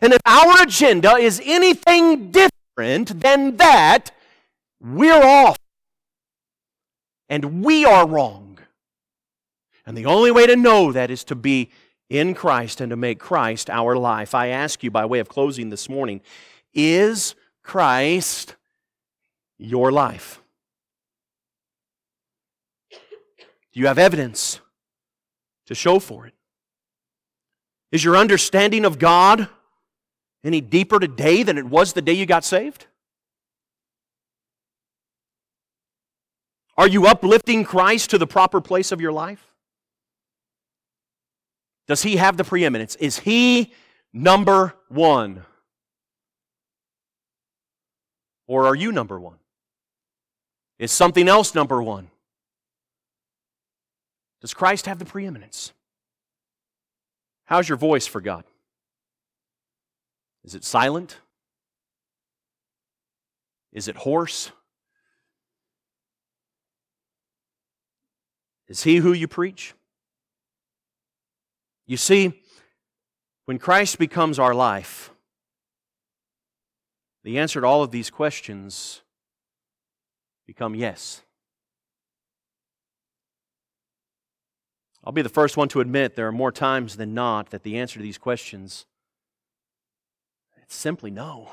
And 0.02 0.12
if 0.12 0.20
our 0.26 0.62
agenda 0.62 1.14
is 1.14 1.40
anything 1.42 2.30
different 2.30 3.18
than 3.22 3.56
that, 3.56 4.10
we're 4.78 5.24
off. 5.24 5.56
And 7.32 7.64
we 7.64 7.86
are 7.86 8.06
wrong. 8.06 8.58
And 9.86 9.96
the 9.96 10.04
only 10.04 10.30
way 10.30 10.46
to 10.46 10.54
know 10.54 10.92
that 10.92 11.10
is 11.10 11.24
to 11.24 11.34
be 11.34 11.70
in 12.10 12.34
Christ 12.34 12.78
and 12.82 12.90
to 12.90 12.96
make 12.96 13.18
Christ 13.18 13.70
our 13.70 13.96
life. 13.96 14.34
I 14.34 14.48
ask 14.48 14.82
you, 14.82 14.90
by 14.90 15.06
way 15.06 15.18
of 15.18 15.30
closing 15.30 15.70
this 15.70 15.88
morning, 15.88 16.20
is 16.74 17.34
Christ 17.62 18.56
your 19.56 19.90
life? 19.90 20.42
Do 22.90 23.80
you 23.80 23.86
have 23.86 23.98
evidence 23.98 24.60
to 25.68 25.74
show 25.74 26.00
for 26.00 26.26
it? 26.26 26.34
Is 27.90 28.04
your 28.04 28.18
understanding 28.18 28.84
of 28.84 28.98
God 28.98 29.48
any 30.44 30.60
deeper 30.60 31.00
today 31.00 31.42
than 31.42 31.56
it 31.56 31.64
was 31.64 31.94
the 31.94 32.02
day 32.02 32.12
you 32.12 32.26
got 32.26 32.44
saved? 32.44 32.88
Are 36.76 36.88
you 36.88 37.06
uplifting 37.06 37.64
Christ 37.64 38.10
to 38.10 38.18
the 38.18 38.26
proper 38.26 38.60
place 38.60 38.92
of 38.92 39.00
your 39.00 39.12
life? 39.12 39.46
Does 41.86 42.02
he 42.02 42.16
have 42.16 42.36
the 42.36 42.44
preeminence? 42.44 42.96
Is 42.96 43.18
he 43.18 43.72
number 44.12 44.74
one? 44.88 45.44
Or 48.46 48.66
are 48.66 48.74
you 48.74 48.92
number 48.92 49.20
one? 49.20 49.36
Is 50.78 50.92
something 50.92 51.28
else 51.28 51.54
number 51.54 51.82
one? 51.82 52.10
Does 54.40 54.54
Christ 54.54 54.86
have 54.86 54.98
the 54.98 55.04
preeminence? 55.04 55.72
How's 57.44 57.68
your 57.68 57.78
voice 57.78 58.06
for 58.06 58.20
God? 58.20 58.44
Is 60.44 60.54
it 60.54 60.64
silent? 60.64 61.18
Is 63.72 63.88
it 63.88 63.96
hoarse? 63.96 64.50
Is 68.72 68.84
he 68.84 68.96
who 68.96 69.12
you 69.12 69.28
preach? 69.28 69.74
You 71.86 71.98
see, 71.98 72.42
when 73.44 73.58
Christ 73.58 73.98
becomes 73.98 74.38
our 74.38 74.54
life, 74.54 75.10
the 77.22 77.38
answer 77.38 77.60
to 77.60 77.66
all 77.66 77.82
of 77.82 77.90
these 77.90 78.08
questions 78.08 79.02
become 80.46 80.74
yes. 80.74 81.20
I'll 85.04 85.12
be 85.12 85.20
the 85.20 85.28
first 85.28 85.58
one 85.58 85.68
to 85.68 85.82
admit 85.82 86.16
there 86.16 86.28
are 86.28 86.32
more 86.32 86.50
times 86.50 86.96
than 86.96 87.12
not 87.12 87.50
that 87.50 87.64
the 87.64 87.76
answer 87.76 87.98
to 87.98 88.02
these 88.02 88.16
questions 88.16 88.86
it's 90.62 90.74
simply 90.74 91.10
no. 91.10 91.52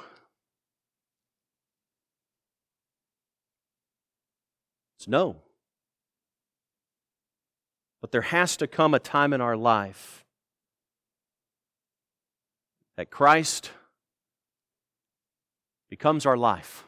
It's 4.96 5.10
no. 5.10 5.42
But 8.02 8.12
there 8.12 8.22
has 8.22 8.56
to 8.58 8.68
come 8.68 8.93
a 8.93 9.00
time 9.00 9.34
in 9.34 9.41
our 9.41 9.58
life 9.58 10.24
that 12.95 13.10
Christ 13.10 13.72
becomes 15.89 16.26
our 16.26 16.38
life 16.38 16.84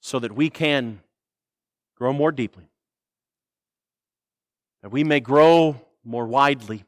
so 0.00 0.18
that 0.18 0.32
we 0.32 0.50
can 0.50 1.00
grow 1.96 2.12
more 2.12 2.32
deeply, 2.32 2.68
that 4.82 4.90
we 4.90 5.02
may 5.02 5.20
grow 5.20 5.80
more 6.04 6.26
widely, 6.26 6.84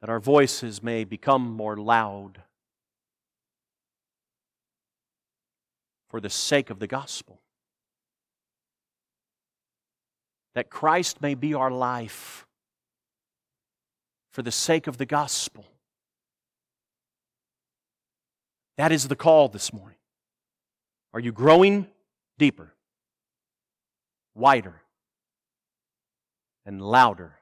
that 0.00 0.10
our 0.10 0.20
voices 0.20 0.82
may 0.82 1.04
become 1.04 1.42
more 1.42 1.76
loud 1.76 2.42
for 6.08 6.20
the 6.20 6.30
sake 6.30 6.70
of 6.70 6.78
the 6.80 6.86
gospel 6.86 7.41
that 10.54 10.70
Christ 10.70 11.22
may 11.22 11.34
be 11.34 11.54
our 11.54 11.70
life 11.70 12.46
for 14.32 14.42
the 14.42 14.52
sake 14.52 14.86
of 14.86 14.98
the 14.98 15.06
gospel. 15.06 15.64
That 18.76 18.92
is 18.92 19.08
the 19.08 19.16
call 19.16 19.48
this 19.48 19.72
morning. 19.72 19.98
Are 21.14 21.20
you 21.20 21.32
growing 21.32 21.86
deeper, 22.38 22.72
wider, 24.34 24.80
and 26.64 26.80
louder 26.80 27.34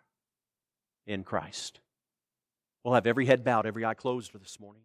in 1.06 1.22
Christ? 1.22 1.80
We'll 2.82 2.94
have 2.94 3.06
every 3.06 3.26
head 3.26 3.44
bowed, 3.44 3.66
every 3.66 3.84
eye 3.84 3.94
closed 3.94 4.32
this 4.32 4.58
morning. 4.58 4.82